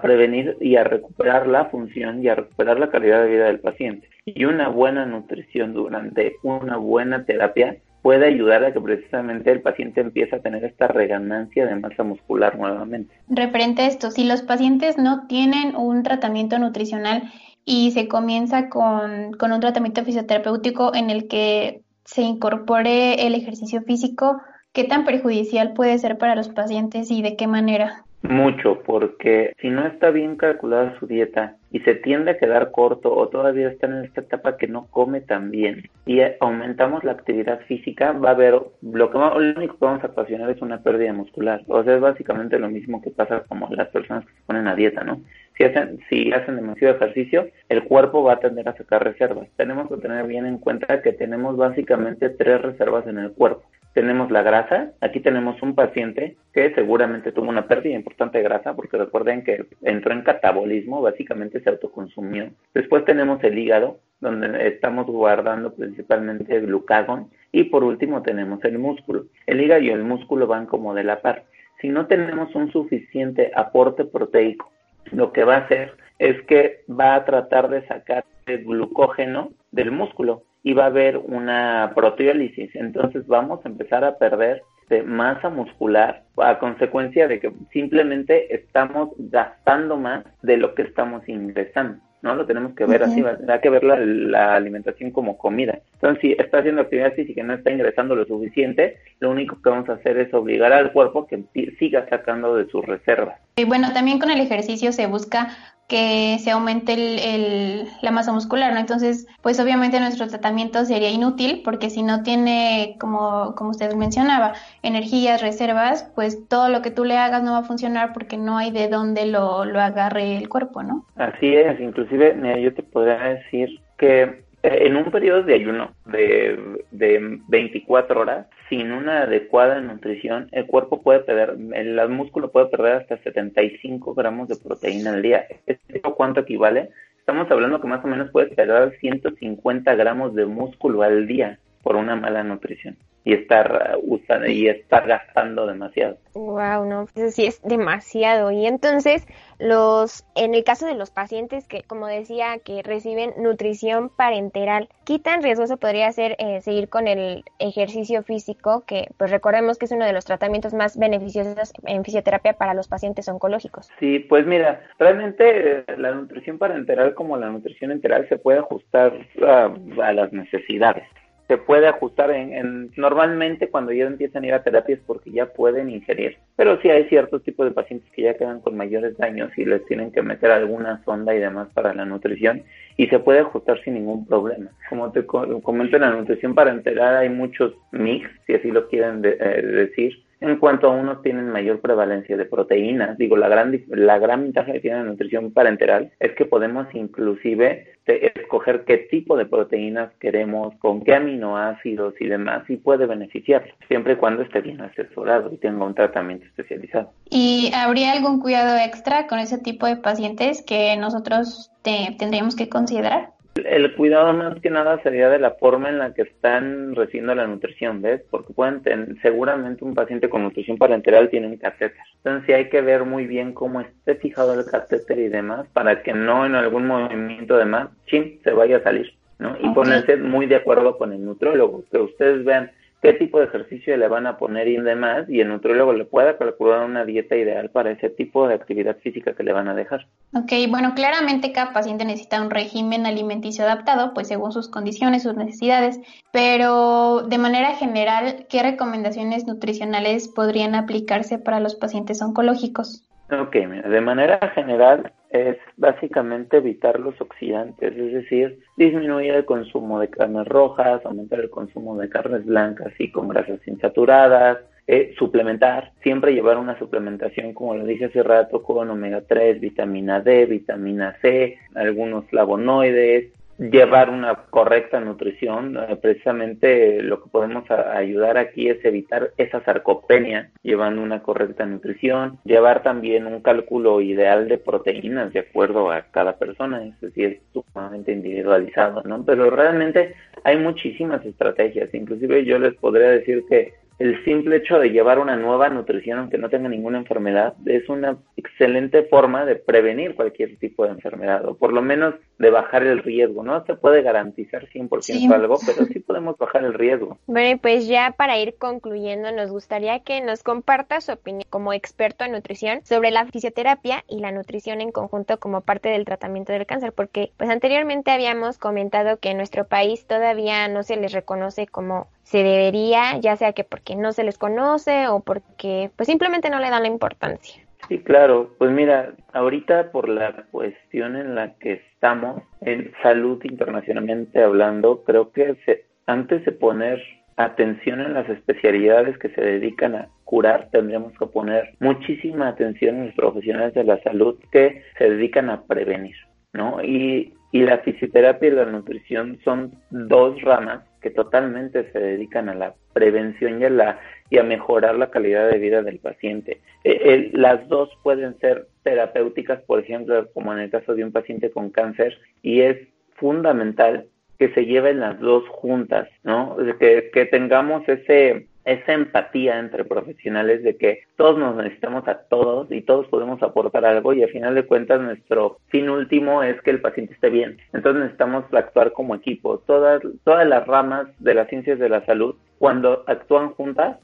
prevenir 0.02 0.58
y 0.62 0.76
a 0.76 0.84
recuperar 0.84 1.48
la 1.48 1.66
función 1.66 2.24
y 2.24 2.28
a 2.28 2.36
recuperar 2.36 2.80
la 2.80 2.92
calidad 2.92 3.24
de 3.24 3.30
vida 3.30 3.46
del 3.46 3.60
paciente. 3.60 4.08
Y 4.26 4.46
una 4.46 4.70
buena 4.70 5.08
nutrición 5.08 5.74
durante 5.74 6.36
una 6.44 6.78
buena 6.78 7.26
terapia 7.26 7.78
puede 8.04 8.28
ayudar 8.28 8.64
a 8.64 8.74
que 8.74 8.80
precisamente 8.80 9.52
el 9.52 9.62
paciente 9.62 10.02
empiece 10.02 10.36
a 10.36 10.42
tener 10.42 10.64
esta 10.66 10.88
reganancia 10.88 11.66
de 11.66 11.76
masa 11.76 12.04
muscular 12.04 12.58
nuevamente. 12.58 13.14
Referente 13.28 13.82
a 13.82 13.88
esto, 13.88 14.12
si 14.12 14.24
los 14.28 14.44
pacientes 14.44 14.98
no 15.00 15.26
tienen 15.28 15.76
un 15.76 16.04
tratamiento 16.04 16.60
nutricional 16.60 17.24
y 17.66 17.92
se 17.92 18.08
comienza 18.08 18.70
con, 18.70 19.34
con 19.34 19.52
un 19.52 19.60
tratamiento 19.60 20.04
fisioterapéutico 20.04 20.94
en 20.94 21.10
el 21.10 21.28
que 21.28 21.82
se 22.06 22.22
incorpore 22.24 23.26
el 23.28 23.36
ejercicio 23.36 23.82
físico, 23.84 24.42
¿Qué 24.74 24.86
tan 24.86 25.04
perjudicial 25.04 25.74
puede 25.74 25.98
ser 25.98 26.18
para 26.18 26.34
los 26.34 26.48
pacientes 26.48 27.12
y 27.12 27.22
de 27.22 27.36
qué 27.36 27.46
manera? 27.46 28.06
Mucho, 28.22 28.82
porque 28.84 29.52
si 29.60 29.70
no 29.70 29.86
está 29.86 30.12
bien 30.12 30.38
calculada 30.38 30.98
su 30.98 31.08
dieta 31.08 31.58
y 31.72 31.82
se 31.82 31.96
tiende 31.96 32.32
a 32.32 32.38
quedar 32.38 32.72
corto 32.72 33.14
o 33.14 33.28
todavía 33.28 33.68
está 33.68 33.88
en 33.88 34.06
esta 34.06 34.22
etapa 34.22 34.56
que 34.56 34.70
no 34.70 34.88
come 34.88 35.20
tan 35.20 35.52
bien 35.52 35.90
y 36.06 36.22
aumentamos 36.40 37.04
la 37.04 37.12
actividad 37.12 37.60
física, 37.68 38.14
va 38.14 38.30
a 38.30 38.32
haber, 38.32 38.62
lo, 38.82 39.12
que, 39.12 39.18
lo 39.18 39.36
único 39.58 39.78
que 39.78 39.86
vamos 39.86 40.06
a 40.06 40.08
ocasionar 40.08 40.50
es 40.50 40.62
una 40.62 40.82
pérdida 40.82 41.12
muscular. 41.12 41.64
O 41.68 41.84
sea, 41.84 41.96
es 41.96 42.02
básicamente 42.02 42.58
lo 42.58 42.70
mismo 42.70 43.02
que 43.02 43.10
pasa 43.10 43.44
como 43.50 43.68
las 43.72 43.90
personas 43.90 44.24
que 44.26 44.32
se 44.32 44.42
ponen 44.46 44.70
a 44.70 44.76
dieta, 44.76 45.04
¿no? 45.04 45.20
Si 45.58 45.66
hacen, 45.66 46.00
si 46.08 46.32
hacen 46.32 46.56
demasiado 46.56 46.96
ejercicio, 46.96 47.50
el 47.68 47.84
cuerpo 47.84 48.24
va 48.24 48.34
a 48.34 48.40
tender 48.40 48.70
a 48.70 48.78
sacar 48.78 49.04
reservas. 49.04 49.50
Tenemos 49.58 49.90
que 49.90 49.98
tener 49.98 50.26
bien 50.28 50.46
en 50.46 50.60
cuenta 50.60 51.02
que 51.02 51.12
tenemos 51.12 51.58
básicamente 51.58 52.30
tres 52.30 52.62
reservas 52.62 53.06
en 53.08 53.18
el 53.18 53.34
cuerpo 53.34 53.64
tenemos 53.94 54.32
la 54.32 54.42
grasa. 54.42 54.92
Aquí 55.02 55.20
tenemos 55.20 55.62
un 55.62 55.76
paciente 55.76 56.38
que 56.54 56.74
seguramente 56.74 57.32
tuvo 57.32 57.50
una 57.50 57.68
pérdida 57.68 57.96
importante 57.96 58.38
de 58.38 58.44
grasa 58.44 58.76
porque 58.76 58.98
recuerden 58.98 59.44
que 59.44 59.66
entró 59.82 60.14
en 60.14 60.22
catabolismo, 60.22 61.02
básicamente 61.02 61.62
se 61.62 61.70
autoconsumió. 61.70 62.50
Después 62.74 63.06
tenemos 63.06 63.44
el 63.44 63.58
hígado, 63.58 64.00
donde 64.20 64.68
estamos 64.68 65.08
guardando 65.08 65.74
principalmente 65.74 66.56
el 66.56 66.68
glucagón. 66.68 67.30
Y 67.52 67.66
por 67.66 67.84
último 67.84 68.22
tenemos 68.22 68.64
el 68.64 68.80
músculo. 68.80 69.26
El 69.46 69.62
hígado 69.62 69.82
y 69.82 69.90
el 69.90 70.04
músculo 70.04 70.48
van 70.48 70.68
como 70.68 70.94
de 70.94 71.04
la 71.04 71.22
par. 71.22 71.44
Si 71.82 71.90
no 71.90 72.08
tenemos 72.08 72.54
un 72.56 72.72
suficiente 72.72 73.52
aporte 73.56 74.06
proteico, 74.06 74.72
lo 75.12 75.34
que 75.34 75.44
va 75.44 75.56
a 75.56 75.60
hacer 75.62 75.98
es 76.20 76.42
que 76.44 76.84
va 76.88 77.16
a 77.16 77.26
tratar 77.26 77.70
de 77.70 77.86
sacar 77.88 78.24
el 78.46 78.64
glucógeno 78.64 79.50
del 79.72 79.92
músculo 79.92 80.44
y 80.64 80.74
va 80.74 80.84
a 80.84 80.88
haber 80.88 81.18
una 81.18 81.92
proteólisis. 81.96 82.76
Entonces 82.76 83.26
vamos 83.28 83.66
a 83.66 83.70
empezar 83.70 84.04
a 84.04 84.18
perder 84.18 84.62
de 84.90 85.04
masa 85.04 85.50
muscular 85.50 86.24
a 86.38 86.60
consecuencia 86.60 87.28
de 87.28 87.40
que 87.40 87.52
simplemente 87.72 88.54
estamos 88.54 89.10
gastando 89.18 89.98
más 89.98 90.26
de 90.42 90.58
lo 90.58 90.76
que 90.76 90.84
estamos 90.84 91.28
ingresando. 91.30 92.00
¿no? 92.22 92.36
Lo 92.36 92.46
tenemos 92.46 92.74
que 92.76 92.86
ver 92.86 93.04
así, 93.04 93.24
hay 93.24 93.60
que 93.62 93.70
ver 93.70 93.84
la, 93.84 94.56
alimentación 94.56 95.12
como 95.12 95.38
comida. 95.38 95.80
Entonces, 95.94 96.22
si 96.22 96.32
está 96.34 96.60
haciendo 96.60 96.82
actividad 96.82 97.14
física 97.14 97.42
y 97.42 97.44
no 97.44 97.54
está 97.54 97.72
ingresando 97.72 98.16
lo 98.16 98.26
suficiente, 98.26 98.98
lo 99.20 99.32
único 99.32 99.60
que 99.62 99.70
vamos 99.70 99.90
a 99.90 99.94
hacer 99.94 100.18
es 100.18 100.34
obligar 100.34 100.72
al 100.74 100.92
cuerpo 100.92 101.26
que 101.26 101.44
siga 101.80 102.08
sacando 102.10 102.56
de 102.56 102.68
sus 102.68 102.86
reservas. 102.86 103.40
Y 103.56 103.64
bueno, 103.64 103.92
también 103.94 104.20
con 104.20 104.30
el 104.30 104.40
ejercicio 104.40 104.92
se 104.92 105.08
busca 105.08 105.50
que 105.92 106.38
se 106.40 106.52
aumente 106.52 106.94
el, 106.94 107.86
la 108.02 108.12
masa 108.12 108.32
muscular, 108.32 108.72
¿no? 108.72 108.80
Entonces, 108.80 109.28
pues 109.42 109.60
obviamente 109.60 110.00
nuestro 110.00 110.26
tratamiento 110.28 110.86
sería 110.86 111.10
inútil 111.10 111.64
porque 111.66 111.90
si 111.90 112.02
no 112.02 112.24
tiene, 112.24 112.96
como, 112.98 113.56
como 113.56 113.72
usted 113.72 113.94
mencionaba, 113.96 114.54
energías, 114.84 115.42
reservas, 115.42 116.10
pues 116.16 116.48
todo 116.48 116.70
lo 116.70 116.82
que 116.82 116.92
tú 116.92 117.04
le 117.04 117.18
hagas 117.18 117.44
no 117.44 117.52
va 117.52 117.58
a 117.58 117.64
funcionar 117.64 118.14
porque 118.14 118.38
no 118.38 118.58
hay 118.58 118.72
de 118.72 118.88
dónde 118.88 119.26
lo, 119.26 119.66
lo 119.66 119.82
agarre 119.82 120.38
el 120.38 120.48
cuerpo, 120.48 120.82
¿no? 120.82 121.04
Así 121.18 121.54
es, 121.54 121.78
inclusive 121.82 122.38
yo 122.64 122.74
te 122.74 122.84
podría 122.84 123.18
decir 123.18 123.82
que 123.98 124.46
en 124.64 124.96
un 124.96 125.12
periodo 125.12 125.44
de 125.44 125.56
ayuno 125.56 125.94
de, 126.06 126.84
de 126.92 127.40
24 127.48 128.22
horas, 128.22 128.48
sin 128.70 128.92
una 128.92 129.24
adecuada 129.24 129.82
nutrición, 129.82 130.48
el 130.52 130.66
cuerpo 130.66 131.02
puede 131.02 131.20
perder, 131.22 131.58
el, 131.74 132.10
músculo 132.10 132.52
puede 132.52 132.68
perder 132.68 132.94
hasta 132.98 133.18
75 133.18 134.14
gramos 134.14 134.48
de 134.48 134.56
proteína 134.56 135.12
al 135.14 135.22
día. 135.22 135.46
¿Esto 135.66 136.16
cuánto 136.16 136.42
equivale? 136.42 136.90
Estamos 137.20 137.50
hablando 137.52 137.82
que 137.82 137.88
más 137.88 138.04
o 138.04 138.08
menos 138.08 138.32
puede 138.32 138.48
perder 138.48 138.98
150 139.00 139.96
gramos 139.96 140.36
de 140.36 140.46
músculo 140.46 141.02
al 141.02 141.28
día 141.28 141.60
por 141.84 141.96
una 141.96 142.16
mala 142.16 142.44
nutrición 142.44 142.98
y 143.24 143.34
estar 143.34 144.00
usando 144.02 144.48
y 144.48 144.68
estar 144.68 145.08
gastando 145.08 145.68
demasiado. 145.68 146.18
Wow, 146.34 146.86
no, 146.86 147.08
pues 147.14 147.36
sí 147.36 147.46
es 147.46 147.62
demasiado. 147.62 148.52
Y 148.52 148.66
entonces, 148.66 149.28
los 149.60 150.26
en 150.36 150.56
el 150.56 150.64
caso 150.64 150.86
de 150.86 150.96
los 150.96 151.12
pacientes 151.12 151.68
que 151.68 151.84
como 151.84 152.08
decía 152.08 152.58
que 152.64 152.82
reciben 152.84 153.34
nutrición 153.38 154.10
parenteral, 154.10 154.90
¿qué 155.06 155.20
tan 155.20 155.44
riesgoso 155.44 155.78
podría 155.78 156.12
ser 156.12 156.36
eh, 156.40 156.62
seguir 156.62 156.90
con 156.90 157.08
el 157.08 157.44
ejercicio 157.60 158.24
físico 158.24 158.84
que 158.88 159.10
pues 159.18 159.30
recordemos 159.30 159.78
que 159.78 159.86
es 159.86 159.92
uno 159.92 160.06
de 160.06 160.14
los 160.14 160.26
tratamientos 160.26 160.74
más 160.74 160.98
beneficiosos 160.98 161.74
en 161.86 162.04
fisioterapia 162.04 162.54
para 162.54 162.74
los 162.74 162.88
pacientes 162.88 163.28
oncológicos? 163.28 163.90
Sí, 164.00 164.20
pues 164.20 164.46
mira, 164.48 164.82
realmente 164.98 165.80
eh, 165.80 165.86
la 165.98 166.12
nutrición 166.12 166.58
parenteral 166.58 167.14
como 167.14 167.38
la 167.38 167.50
nutrición 167.50 167.92
enteral 167.92 168.28
se 168.30 168.38
puede 168.38 168.60
ajustar 168.60 169.14
a 169.44 170.14
las 170.14 170.34
necesidades 170.34 171.04
se 171.52 171.58
puede 171.58 171.86
ajustar 171.86 172.32
en, 172.32 172.92
normalmente 172.96 173.68
cuando 173.70 173.92
ya 173.92 174.06
empiezan 174.06 174.46
a 174.46 174.48
ir 174.48 174.54
a 174.54 174.64
terapias 174.64 175.02
porque 175.06 175.32
ya 175.32 175.48
pueden 175.48 175.90
ingerir, 175.90 176.38
pero 176.56 176.80
sí 176.80 176.90
hay 176.90 177.10
ciertos 177.10 177.44
tipos 177.44 177.66
de 177.66 177.74
pacientes 177.74 178.10
que 178.14 178.22
ya 178.22 178.36
quedan 178.36 178.62
con 178.62 178.78
mayores 178.78 179.18
daños 179.18 179.52
y 179.58 179.66
les 179.66 179.86
tienen 179.86 180.14
que 180.14 180.22
meter 180.22 180.50
alguna 180.50 181.04
sonda 181.04 181.36
y 181.36 181.40
demás 181.40 181.68
para 181.74 181.94
la 181.94 182.06
nutrición 182.06 182.64
y 182.96 183.08
se 183.08 183.20
puede 183.20 183.40
ajustar 183.40 183.84
sin 183.84 183.96
ningún 183.96 184.26
problema. 184.26 184.72
Como 184.88 185.12
te 185.12 185.26
comento 185.26 185.98
en 185.98 186.04
la 186.04 186.12
nutrición 186.12 186.56
parenteral 186.56 187.18
hay 187.18 187.28
muchos 187.28 187.74
mix, 187.92 188.30
si 188.48 188.54
así 188.54 188.72
lo 188.72 188.88
quieren 188.88 189.22
eh, 189.26 189.62
decir, 189.62 190.24
en 190.42 190.58
cuanto 190.58 190.88
a 190.88 190.92
unos 190.92 191.22
tienen 191.22 191.50
mayor 191.50 191.80
prevalencia 191.80 192.36
de 192.36 192.46
proteínas. 192.46 193.18
Digo, 193.18 193.38
la 193.38 193.48
gran, 193.48 193.80
la 193.88 194.18
gran 194.18 194.44
ventaja 194.44 194.74
que 194.74 194.80
tiene 194.80 194.98
la 194.98 195.04
nutrición 195.04 195.54
parenteral 195.54 196.12
es 196.20 196.34
que 196.34 196.46
podemos 196.46 196.88
inclusive 196.94 197.94
escoger 198.06 198.84
qué 198.86 198.98
tipo 198.98 199.38
de 199.38 199.46
proteínas 199.46 200.12
queremos, 200.20 200.74
con 200.80 201.04
qué 201.04 201.16
aminoácidos 201.16 202.16
y 202.20 202.28
demás, 202.28 202.70
y 202.70 202.78
puede 202.78 203.06
beneficiar, 203.06 203.64
siempre 203.88 204.14
y 204.14 204.16
cuando 204.18 204.42
esté 204.42 204.62
bien 204.62 204.82
asesorado 204.82 205.52
y 205.54 205.58
tenga 205.58 205.86
un 205.86 205.96
tratamiento 205.96 206.46
especializado. 206.48 207.14
¿Y 207.30 207.72
habría 207.74 208.12
algún 208.12 208.42
cuidado 208.42 208.78
extra 208.78 209.28
con 209.28 209.40
ese 209.40 209.60
tipo 209.60 209.86
de 209.86 209.98
pacientes 209.98 210.64
que 210.66 210.98
nosotros 210.98 211.72
tendríamos 211.84 212.56
que 212.56 212.68
considerar? 212.68 213.30
El 213.56 213.94
cuidado 213.96 214.32
más 214.34 214.60
que 214.62 214.70
nada 214.70 215.02
sería 215.04 215.30
de 215.30 215.38
la 215.38 215.52
forma 215.52 215.90
en 215.90 216.00
la 216.00 216.14
que 216.14 216.22
están 216.22 216.96
recibiendo 216.96 217.36
la 217.36 217.48
nutrición, 217.48 218.02
¿ves? 218.02 218.22
Porque 218.30 218.54
pueden 218.54 218.82
tener, 218.82 219.16
seguramente 219.22 219.84
un 219.84 219.94
paciente 219.94 220.30
con 220.30 220.44
nutrición 220.44 220.78
parenteral 220.78 221.30
tiene 221.30 221.48
un 221.48 221.58
catéter. 221.58 222.00
Entonces 222.18 222.44
sí 222.46 222.54
hay 222.54 222.70
que 222.70 222.82
ver 222.82 223.04
muy 223.04 223.28
bien 223.28 223.54
cómo 223.54 223.82
esté 223.82 224.16
fijado 224.16 224.58
el 224.58 224.66
catéter 224.66 225.20
y 225.20 225.28
demás 225.28 225.68
para 225.74 226.02
que 226.02 226.14
no 226.14 226.46
en 226.46 226.56
algún 226.56 226.88
movimiento 226.88 227.58
de 227.58 227.66
más, 227.66 227.90
chin, 228.06 228.40
se 228.44 228.52
vaya 228.52 228.78
a 228.78 228.84
salir, 228.84 229.14
¿no? 229.38 229.58
Y 229.60 229.70
ponerse 229.74 230.16
muy 230.16 230.46
de 230.46 230.56
acuerdo 230.56 230.98
con 230.98 231.12
el 231.12 231.24
nutrólogo, 231.24 231.84
que 231.92 231.98
ustedes 231.98 232.46
vean 232.46 232.72
qué 233.02 233.14
tipo 233.14 233.40
de 233.40 233.46
ejercicio 233.46 233.98
le 233.98 234.08
van 234.08 234.28
a 234.28 234.38
poner 234.38 234.68
y 234.68 234.78
demás, 234.78 235.28
y 235.28 235.40
el 235.40 235.50
nutriólogo 235.50 235.94
le 235.94 236.06
pueda 236.06 236.38
calcular 236.38 236.86
una 236.86 237.04
dieta 237.04 237.36
ideal 237.36 237.70
para 237.72 237.92
ese 237.92 238.10
tipo 238.10 238.48
de 238.48 238.54
actividad 238.54 238.98
física 238.98 239.34
que 239.34 239.44
le 239.44 239.54
van 239.54 239.68
a 239.68 239.74
dejar. 239.74 240.08
Ok, 240.34 240.52
bueno, 240.70 240.94
claramente 240.96 241.52
cada 241.52 241.74
paciente 241.74 242.06
necesita 242.06 242.42
un 242.42 242.52
régimen 242.52 243.06
alimenticio 243.06 243.64
adaptado, 243.64 244.14
pues 244.14 244.28
según 244.28 244.52
sus 244.52 244.70
condiciones, 244.70 245.24
sus 245.24 245.36
necesidades, 245.36 246.00
pero 246.32 247.24
de 247.24 247.38
manera 247.38 247.76
general, 247.76 248.46
¿qué 248.50 248.62
recomendaciones 248.62 249.46
nutricionales 249.46 250.28
podrían 250.28 250.76
aplicarse 250.76 251.40
para 251.40 251.60
los 251.60 251.76
pacientes 251.76 252.22
oncológicos? 252.22 253.04
Ok, 253.32 253.56
mira, 253.70 253.88
de 253.88 254.02
manera 254.02 254.40
general 254.54 255.14
es 255.30 255.56
básicamente 255.78 256.58
evitar 256.58 257.00
los 257.00 257.20
oxidantes, 257.22 257.96
es 257.96 258.12
decir, 258.12 258.60
disminuir 258.76 259.34
el 259.36 259.46
consumo 259.46 260.02
de 260.02 260.10
carnes 260.10 260.46
rojas, 260.50 261.06
aumentar 261.06 261.40
el 261.40 261.50
consumo 261.50 261.96
de 261.98 262.10
carnes 262.10 262.46
blancas 262.46 262.92
y 263.00 263.10
con 263.10 263.30
grasas 263.30 263.66
insaturadas, 263.66 264.58
eh, 264.86 265.14
suplementar, 265.18 265.94
siempre 266.04 266.34
llevar 266.34 266.58
una 266.58 266.78
suplementación, 266.78 267.54
como 267.54 267.76
lo 267.76 267.86
dije 267.86 268.06
hace 268.06 268.22
rato, 268.22 268.62
con 268.64 268.90
omega 268.90 269.22
3, 269.26 269.62
vitamina 269.62 270.20
D, 270.20 270.46
vitamina 270.48 271.16
C, 271.22 271.58
algunos 271.74 272.26
flavonoides, 272.26 273.32
llevar 273.70 274.10
una 274.10 274.36
correcta 274.50 275.00
nutrición. 275.00 275.78
Eh, 275.78 275.96
precisamente 276.02 277.02
lo 277.04 277.22
que 277.24 277.30
podemos 277.30 277.70
ayudar 277.70 278.38
aquí 278.38 278.70
es 278.70 278.84
evitar 278.84 279.32
esa 279.38 279.64
sarcopenia 279.64 280.50
llevando 280.64 281.02
una 281.02 281.22
correcta 281.22 281.66
nutrición, 281.66 282.40
llevar 282.44 282.82
también 282.82 283.28
un 283.28 283.42
cálculo 283.42 284.02
ideal 284.02 284.48
de 284.48 284.58
proteínas 284.58 285.32
de 285.34 285.42
acuerdo 285.42 285.92
a 285.92 286.02
cada 286.12 286.38
persona, 286.38 286.84
es 286.84 287.00
decir, 287.00 287.42
es 287.54 287.64
sumamente 287.74 288.12
individualizado, 288.12 289.04
¿no? 289.04 289.24
Pero 289.26 289.50
realmente 289.52 290.16
hay 290.44 290.58
muchísimas 290.58 291.24
estrategias, 291.26 291.94
inclusive 291.94 292.46
yo 292.46 292.58
les 292.58 292.74
podría 292.76 293.10
decir 293.10 293.44
que 293.48 293.74
el 294.02 294.24
simple 294.26 294.56
hecho 294.56 294.80
de 294.80 294.90
llevar 294.90 295.20
una 295.20 295.36
nueva 295.36 295.70
nutrición, 295.70 296.18
aunque 296.18 296.40
no 296.40 296.50
tenga 296.50 296.68
ninguna 296.68 296.98
enfermedad, 296.98 297.54
es 297.68 297.88
una 297.88 298.18
excelente 298.36 299.04
forma 299.04 299.46
de 299.46 299.58
prevenir 299.58 300.16
cualquier 300.16 300.58
tipo 300.58 300.86
de 300.86 300.94
enfermedad, 300.94 301.46
o 301.46 301.56
por 301.56 301.72
lo 301.72 301.84
menos 301.84 302.16
de 302.42 302.50
bajar 302.50 302.84
el 302.84 303.04
riesgo. 303.04 303.44
No 303.44 303.64
se 303.66 303.76
puede 303.76 304.02
garantizar 304.02 304.68
100% 304.68 305.32
algo, 305.34 305.58
pero 305.66 305.86
sí 305.86 306.00
podemos 306.00 306.38
bajar 306.38 306.64
el 306.64 306.74
riesgo. 306.74 307.18
Bueno, 307.28 307.60
pues 307.62 307.88
ya 307.88 308.16
para 308.18 308.40
ir 308.40 308.56
concluyendo, 308.58 309.32
nos 309.32 309.52
gustaría 309.52 310.00
que 310.00 310.22
nos 310.22 310.44
comparta 310.44 311.00
su 311.02 311.12
opinión 311.12 311.46
como 311.50 311.72
experto 311.74 312.26
en 312.26 312.32
nutrición 312.32 312.82
sobre 312.84 313.12
la 313.12 313.26
fisioterapia 313.26 314.04
y 314.08 314.20
la 314.20 314.32
nutrición 314.32 314.82
en 314.82 314.92
conjunto 314.92 315.40
como 315.40 315.62
parte 315.62 315.90
del 315.90 316.06
tratamiento 316.06 316.52
del 316.52 316.66
cáncer, 316.66 316.94
porque 316.94 317.32
pues 317.38 317.50
anteriormente 317.50 318.12
habíamos 318.12 318.58
comentado 318.58 319.18
que 319.18 319.30
en 319.30 319.38
nuestro 319.38 319.68
país 319.68 320.06
todavía 320.08 320.68
no 320.68 320.84
se 320.84 320.98
les 320.98 321.12
reconoce 321.12 321.68
como 321.68 322.08
se 322.24 322.40
debería, 322.40 323.18
ya 323.20 323.36
sea 323.36 323.54
que 323.54 323.64
porque 323.64 323.96
no 323.96 324.14
se 324.14 324.24
les 324.24 324.38
conoce 324.38 325.08
o 325.08 325.20
porque 325.20 325.92
pues 325.96 326.08
simplemente 326.08 326.50
no 326.50 326.60
le 326.60 326.70
dan 326.70 326.84
la 326.84 326.88
importancia. 326.88 327.62
Sí, 327.92 328.00
claro. 328.00 328.56
Pues 328.58 328.72
mira, 328.72 329.16
ahorita 329.34 329.92
por 329.92 330.08
la 330.08 330.46
cuestión 330.50 331.18
en 331.18 331.36
la 331.36 331.56
que 331.56 331.74
estamos, 331.74 332.42
en 332.62 332.94
salud 333.04 333.44
internacionalmente 333.44 334.42
hablando, 334.42 335.04
creo 335.04 335.34
que 335.34 335.58
antes 336.06 336.46
de 336.46 336.54
poner 336.54 337.04
atención 337.36 338.00
en 338.00 338.14
las 338.14 338.30
especialidades 338.30 339.18
que 339.18 339.28
se 339.32 339.42
dedican 339.42 339.96
a 339.96 340.08
curar, 340.24 340.70
tendríamos 340.72 341.12
que 341.20 341.26
poner 341.26 341.74
muchísima 341.82 342.48
atención 342.48 342.96
en 342.96 343.06
los 343.08 343.16
profesionales 343.16 343.74
de 343.74 343.84
la 343.84 344.02
salud 344.04 344.40
que 344.54 344.84
se 344.98 345.10
dedican 345.10 345.50
a 345.50 345.64
prevenir, 345.64 346.16
¿no? 346.54 346.82
Y, 346.82 347.34
y 347.52 347.64
la 347.64 347.80
fisioterapia 347.80 348.48
y 348.48 348.52
la 348.52 348.66
nutrición 348.68 349.38
son 349.44 349.74
dos 349.90 350.42
ramas 350.44 350.82
que 351.02 351.10
totalmente 351.10 351.92
se 351.92 352.00
dedican 352.00 352.50
a 352.50 352.56
la 352.56 352.76
prevención 352.94 353.62
y 353.62 353.66
a, 353.66 353.70
la, 353.70 354.00
y 354.30 354.38
a 354.38 354.44
mejorar 354.44 354.96
la 354.96 355.10
calidad 355.10 355.50
de 355.50 355.58
vida 355.58 355.82
del 355.82 356.00
paciente. 356.00 356.62
Eh, 356.84 357.32
las 357.34 357.68
dos 357.68 357.90
pueden 358.04 358.38
ser 358.40 358.68
terapéuticas, 358.84 359.62
por 359.64 359.80
ejemplo, 359.80 360.30
como 360.34 360.54
en 360.54 360.60
el 360.60 360.70
caso 360.70 360.96
de 360.96 361.04
un 361.04 361.12
paciente 361.12 361.52
con 361.52 361.70
cáncer, 361.70 362.18
y 362.42 362.62
es 362.62 362.78
fundamental 363.16 364.06
que 364.38 364.54
se 364.54 364.66
lleven 364.66 365.00
las 365.00 365.20
dos 365.20 365.48
juntas, 365.50 366.10
¿no? 366.24 366.58
Que, 366.80 367.12
que 367.14 367.26
tengamos 367.26 367.88
ese 367.88 368.48
esa 368.66 368.94
empatía 368.94 369.60
entre 369.60 369.86
profesionales 369.86 370.64
de 370.64 370.78
que 370.78 371.04
todos 371.16 371.38
nos 371.38 371.56
necesitamos 371.56 372.08
a 372.08 372.20
todos 372.30 372.72
y 372.72 372.82
todos 372.82 373.08
podemos 373.08 373.42
aportar 373.42 373.86
algo 373.86 374.14
y 374.14 374.24
al 374.24 374.30
final 374.30 374.56
de 374.56 374.66
cuentas 374.66 375.02
nuestro 375.02 375.58
fin 375.70 375.90
último 375.90 376.44
es 376.44 376.62
que 376.62 376.72
el 376.72 376.82
paciente 376.82 377.14
esté 377.14 377.30
bien. 377.30 377.58
Entonces 377.74 378.02
necesitamos 378.02 378.46
actuar 378.54 378.92
como 378.92 379.16
equipo. 379.16 379.60
Todas, 379.60 380.02
todas 380.24 380.48
las 380.48 380.66
ramas 380.68 381.08
de 381.20 381.34
las 381.34 381.48
ciencias 381.50 381.80
de 381.80 381.90
la 381.90 382.06
salud, 382.06 382.36
cuando 382.60 383.04
actúan 383.08 383.50
juntas, 383.50 383.98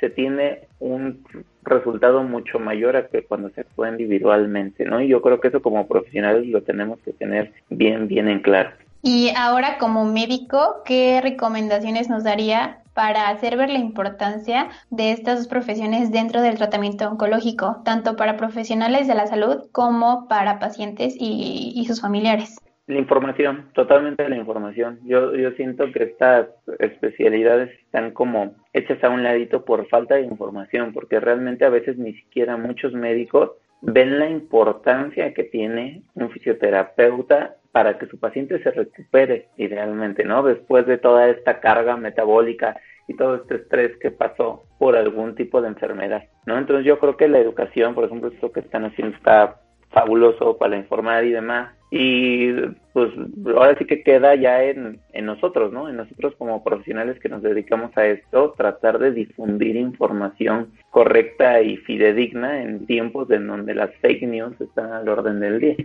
se 0.00 0.10
tiene 0.10 0.60
un 0.80 1.22
resultado 1.62 2.22
mucho 2.22 2.58
mayor 2.58 2.96
a 2.96 3.08
que 3.08 3.22
cuando 3.22 3.50
se 3.50 3.60
actúa 3.60 3.90
individualmente, 3.90 4.84
¿no? 4.86 5.00
Y 5.00 5.08
yo 5.08 5.20
creo 5.20 5.40
que 5.40 5.48
eso 5.48 5.60
como 5.60 5.86
profesionales 5.86 6.46
lo 6.46 6.62
tenemos 6.62 6.98
que 7.00 7.12
tener 7.12 7.52
bien, 7.68 8.08
bien 8.08 8.28
en 8.28 8.40
claro. 8.40 8.70
Y 9.02 9.32
ahora 9.36 9.78
como 9.78 10.04
médico, 10.04 10.82
¿qué 10.84 11.20
recomendaciones 11.22 12.08
nos 12.08 12.24
daría 12.24 12.79
para 12.94 13.28
hacer 13.28 13.56
ver 13.56 13.70
la 13.70 13.78
importancia 13.78 14.68
de 14.90 15.12
estas 15.12 15.38
dos 15.38 15.48
profesiones 15.48 16.10
dentro 16.12 16.42
del 16.42 16.56
tratamiento 16.56 17.08
oncológico, 17.08 17.82
tanto 17.84 18.16
para 18.16 18.36
profesionales 18.36 19.08
de 19.08 19.14
la 19.14 19.26
salud 19.26 19.68
como 19.72 20.28
para 20.28 20.58
pacientes 20.58 21.14
y, 21.18 21.84
sus 21.86 22.00
familiares. 22.00 22.56
La 22.86 22.98
información, 22.98 23.70
totalmente 23.72 24.28
la 24.28 24.36
información. 24.36 25.00
Yo, 25.04 25.34
yo 25.34 25.52
siento 25.52 25.90
que 25.92 26.04
estas 26.04 26.48
especialidades 26.78 27.70
están 27.80 28.10
como 28.12 28.54
hechas 28.72 29.02
a 29.04 29.08
un 29.08 29.22
ladito 29.22 29.64
por 29.64 29.88
falta 29.88 30.16
de 30.16 30.22
información, 30.22 30.92
porque 30.92 31.20
realmente 31.20 31.64
a 31.64 31.70
veces 31.70 31.98
ni 31.98 32.14
siquiera 32.14 32.56
muchos 32.56 32.92
médicos 32.92 33.50
ven 33.82 34.18
la 34.18 34.28
importancia 34.28 35.32
que 35.32 35.44
tiene 35.44 36.02
un 36.14 36.30
fisioterapeuta 36.30 37.56
para 37.72 37.98
que 37.98 38.06
su 38.06 38.18
paciente 38.18 38.62
se 38.62 38.70
recupere 38.70 39.48
idealmente, 39.56 40.24
¿no? 40.24 40.42
Después 40.42 40.86
de 40.86 40.98
toda 40.98 41.28
esta 41.28 41.60
carga 41.60 41.96
metabólica 41.96 42.76
y 43.06 43.14
todo 43.14 43.36
este 43.36 43.56
estrés 43.56 43.96
que 43.98 44.10
pasó 44.10 44.64
por 44.78 44.96
algún 44.96 45.34
tipo 45.34 45.60
de 45.60 45.68
enfermedad, 45.68 46.24
¿no? 46.46 46.58
Entonces 46.58 46.84
yo 46.84 46.98
creo 46.98 47.16
que 47.16 47.28
la 47.28 47.38
educación, 47.38 47.94
por 47.94 48.04
ejemplo, 48.04 48.30
esto 48.30 48.52
que 48.52 48.60
están 48.60 48.84
haciendo 48.84 49.16
está 49.16 49.60
fabuloso 49.90 50.56
para 50.58 50.76
informar 50.76 51.24
y 51.24 51.30
demás. 51.30 51.74
Y 51.92 52.52
pues 52.92 53.10
ahora 53.46 53.76
sí 53.76 53.84
que 53.84 54.04
queda 54.04 54.36
ya 54.36 54.62
en, 54.62 55.00
en 55.12 55.26
nosotros, 55.26 55.72
¿no? 55.72 55.88
En 55.88 55.96
nosotros 55.96 56.34
como 56.38 56.62
profesionales 56.62 57.18
que 57.18 57.28
nos 57.28 57.42
dedicamos 57.42 57.96
a 57.96 58.06
esto, 58.06 58.54
tratar 58.56 59.00
de 59.00 59.10
difundir 59.10 59.74
información 59.74 60.72
correcta 60.90 61.60
y 61.62 61.78
fidedigna 61.78 62.62
en 62.62 62.86
tiempos 62.86 63.28
en 63.32 63.48
donde 63.48 63.74
las 63.74 63.90
fake 63.96 64.22
news 64.22 64.60
están 64.60 64.92
al 64.92 65.08
orden 65.08 65.40
del 65.40 65.58
día 65.58 65.76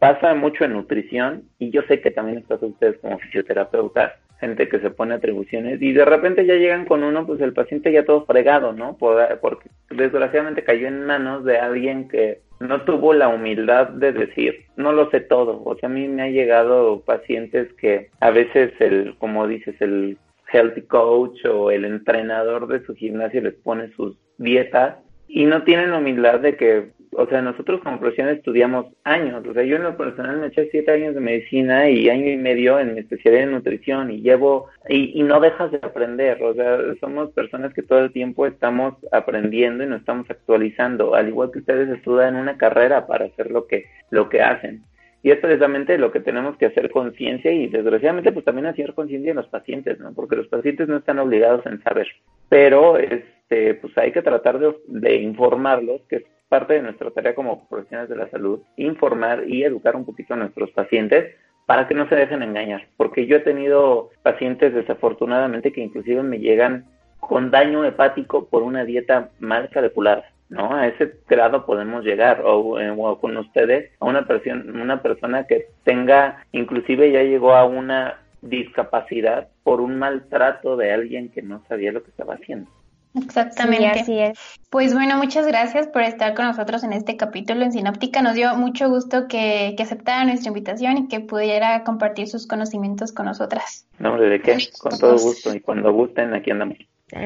pasa 0.00 0.34
mucho 0.34 0.64
en 0.64 0.72
nutrición 0.72 1.44
y 1.58 1.70
yo 1.70 1.82
sé 1.82 2.00
que 2.00 2.10
también 2.10 2.38
estás 2.38 2.60
ustedes 2.62 2.98
como 2.98 3.18
fisioterapeutas, 3.18 4.14
gente 4.40 4.66
que 4.66 4.80
se 4.80 4.90
pone 4.90 5.14
atribuciones 5.14 5.80
y 5.82 5.92
de 5.92 6.06
repente 6.06 6.46
ya 6.46 6.54
llegan 6.54 6.86
con 6.86 7.04
uno, 7.04 7.26
pues 7.26 7.38
el 7.42 7.52
paciente 7.52 7.92
ya 7.92 8.06
todo 8.06 8.24
fregado, 8.24 8.72
¿no? 8.72 8.96
porque 8.96 9.68
desgraciadamente 9.90 10.64
cayó 10.64 10.88
en 10.88 11.04
manos 11.04 11.44
de 11.44 11.58
alguien 11.58 12.08
que 12.08 12.40
no 12.60 12.82
tuvo 12.82 13.14
la 13.14 13.28
humildad 13.28 13.88
de 13.88 14.12
decir, 14.12 14.66
no 14.76 14.92
lo 14.92 15.10
sé 15.10 15.20
todo. 15.20 15.62
O 15.64 15.76
sea, 15.76 15.88
a 15.88 15.92
mí 15.92 16.06
me 16.06 16.22
ha 16.22 16.28
llegado 16.28 17.00
pacientes 17.00 17.72
que 17.74 18.10
a 18.20 18.30
veces 18.30 18.72
el, 18.80 19.16
como 19.18 19.46
dices, 19.46 19.74
el 19.80 20.18
healthy 20.52 20.82
coach 20.82 21.44
o 21.46 21.70
el 21.70 21.84
entrenador 21.84 22.68
de 22.68 22.84
su 22.84 22.94
gimnasio 22.94 23.40
les 23.40 23.54
pone 23.54 23.90
sus 23.94 24.16
dietas 24.38 24.96
y 25.26 25.46
no 25.46 25.62
tienen 25.62 25.92
humildad 25.92 26.40
de 26.40 26.56
que, 26.56 26.90
o 27.12 27.26
sea, 27.26 27.42
nosotros 27.42 27.80
como 27.82 27.98
profesión 27.98 28.28
estudiamos 28.28 28.86
años, 29.04 29.44
o 29.46 29.52
sea, 29.52 29.64
yo 29.64 29.76
en 29.76 29.82
lo 29.82 29.96
personal 29.96 30.38
me 30.38 30.46
eché 30.46 30.68
siete 30.70 30.92
años 30.92 31.14
de 31.14 31.20
medicina 31.20 31.88
y 31.88 32.08
año 32.08 32.30
y 32.30 32.36
medio 32.36 32.78
en 32.78 32.94
mi 32.94 33.00
especialidad 33.00 33.44
en 33.44 33.52
nutrición 33.52 34.10
y 34.12 34.20
llevo, 34.20 34.68
y, 34.88 35.18
y 35.18 35.22
no 35.24 35.40
dejas 35.40 35.72
de 35.72 35.78
aprender, 35.82 36.40
o 36.42 36.54
sea, 36.54 36.78
somos 37.00 37.30
personas 37.32 37.74
que 37.74 37.82
todo 37.82 37.98
el 38.00 38.12
tiempo 38.12 38.46
estamos 38.46 38.94
aprendiendo 39.10 39.82
y 39.82 39.88
nos 39.88 40.00
estamos 40.00 40.30
actualizando, 40.30 41.14
al 41.14 41.28
igual 41.28 41.50
que 41.50 41.58
ustedes 41.58 41.88
estudian 41.88 42.36
una 42.36 42.56
carrera 42.56 43.06
para 43.06 43.26
hacer 43.26 43.50
lo 43.50 43.66
que, 43.66 43.86
lo 44.10 44.28
que 44.28 44.42
hacen. 44.42 44.84
Y 45.22 45.30
es 45.30 45.38
precisamente 45.38 45.98
lo 45.98 46.12
que 46.12 46.20
tenemos 46.20 46.56
que 46.56 46.66
hacer 46.66 46.90
conciencia 46.90 47.52
y 47.52 47.66
desgraciadamente 47.66 48.32
pues 48.32 48.44
también 48.44 48.66
hacer 48.66 48.94
conciencia 48.94 49.30
en 49.30 49.36
los 49.36 49.48
pacientes, 49.48 49.98
¿no? 50.00 50.14
Porque 50.14 50.36
los 50.36 50.48
pacientes 50.48 50.88
no 50.88 50.96
están 50.96 51.18
obligados 51.18 51.66
en 51.66 51.82
saber, 51.82 52.08
pero 52.48 52.96
este 52.96 53.74
pues 53.74 53.98
hay 53.98 54.12
que 54.12 54.22
tratar 54.22 54.58
de, 54.58 54.74
de 54.86 55.16
informarlos, 55.16 56.00
que 56.08 56.24
parte 56.50 56.74
de 56.74 56.82
nuestra 56.82 57.10
tarea 57.12 57.34
como 57.34 57.66
profesionales 57.68 58.10
de 58.10 58.16
la 58.16 58.28
salud, 58.28 58.60
informar 58.76 59.44
y 59.48 59.62
educar 59.62 59.96
un 59.96 60.04
poquito 60.04 60.34
a 60.34 60.36
nuestros 60.36 60.70
pacientes 60.72 61.34
para 61.64 61.86
que 61.86 61.94
no 61.94 62.08
se 62.08 62.16
dejen 62.16 62.42
engañar, 62.42 62.88
porque 62.96 63.26
yo 63.26 63.36
he 63.36 63.40
tenido 63.40 64.10
pacientes 64.22 64.74
desafortunadamente 64.74 65.72
que 65.72 65.80
inclusive 65.80 66.22
me 66.24 66.40
llegan 66.40 66.86
con 67.20 67.52
daño 67.52 67.84
hepático 67.84 68.46
por 68.46 68.64
una 68.64 68.84
dieta 68.84 69.30
mal 69.38 69.70
calculada. 69.70 70.24
¿no? 70.48 70.74
A 70.74 70.88
ese 70.88 71.14
grado 71.28 71.64
podemos 71.64 72.04
llegar, 72.04 72.42
o, 72.44 72.76
o, 72.76 73.20
con 73.20 73.36
ustedes, 73.36 73.92
a 74.00 74.06
una 74.06 74.26
una 74.74 75.00
persona 75.00 75.46
que 75.46 75.68
tenga, 75.84 76.44
inclusive 76.50 77.12
ya 77.12 77.22
llegó 77.22 77.54
a 77.54 77.64
una 77.64 78.18
discapacidad 78.42 79.48
por 79.62 79.80
un 79.80 79.96
maltrato 80.00 80.76
de 80.76 80.92
alguien 80.92 81.28
que 81.28 81.42
no 81.42 81.62
sabía 81.68 81.92
lo 81.92 82.02
que 82.02 82.10
estaba 82.10 82.34
haciendo. 82.34 82.68
Exactamente. 83.14 83.94
Sí, 83.94 84.00
así 84.00 84.18
es. 84.18 84.38
Pues 84.70 84.94
bueno, 84.94 85.16
muchas 85.16 85.46
gracias 85.46 85.88
por 85.88 86.02
estar 86.02 86.34
con 86.34 86.46
nosotros 86.46 86.84
en 86.84 86.92
este 86.92 87.16
capítulo 87.16 87.64
en 87.64 87.72
Sinóptica. 87.72 88.22
Nos 88.22 88.34
dio 88.34 88.54
mucho 88.54 88.88
gusto 88.88 89.26
que, 89.26 89.74
que 89.76 89.82
aceptara 89.82 90.24
nuestra 90.24 90.48
invitación 90.48 90.98
y 90.98 91.08
que 91.08 91.20
pudiera 91.20 91.82
compartir 91.82 92.28
sus 92.28 92.46
conocimientos 92.46 93.12
con 93.12 93.26
nosotras. 93.26 93.86
No, 93.98 94.16
¿de 94.18 94.40
qué? 94.40 94.58
Con 94.78 94.98
todo 94.98 95.18
gusto. 95.18 95.54
Y 95.54 95.60
cuando 95.60 95.92
gusten, 95.92 96.34
aquí 96.34 96.50
andamos. 96.50 96.78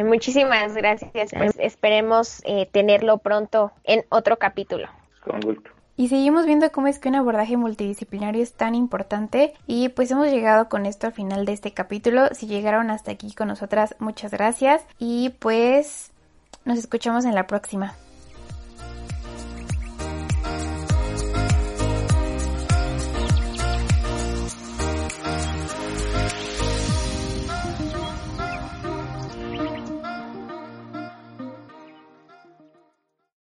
Muchísimas 0.05 0.75
gracias. 0.75 1.31
Pues 1.37 1.55
esperemos 1.59 2.41
eh, 2.45 2.67
tenerlo 2.73 3.19
pronto 3.19 3.73
en 3.85 4.05
otro 4.09 4.39
capítulo. 4.39 4.89
Con 5.23 5.41
gusto. 5.41 5.74
Y 5.97 6.09
seguimos 6.09 6.45
viendo 6.45 6.71
cómo 6.73 6.89
es 6.89 6.99
que 6.99 7.09
un 7.09 7.15
abordaje 7.15 7.57
multidisciplinario 7.57 8.43
es 8.43 8.53
tan 8.53 8.75
importante 8.75 9.55
y 9.67 9.91
pues 9.91 10.11
hemos 10.11 10.27
llegado 10.27 10.69
con 10.69 10.87
esto 10.87 11.07
al 11.07 11.13
final 11.13 11.45
de 11.45 11.53
este 11.53 11.73
capítulo. 11.73 12.29
Si 12.35 12.47
llegaron 12.47 12.91
hasta 12.91 13.13
aquí 13.13 13.33
con 13.33 13.49
nosotras, 13.49 13.95
muchas 14.01 14.33
gracias 14.33 14.83
y 14.99 15.31
pues 15.39 16.11
nos 16.65 16.79
escuchamos 16.79 17.25
en 17.25 17.35
la 17.35 17.47
próxima. 17.47 17.95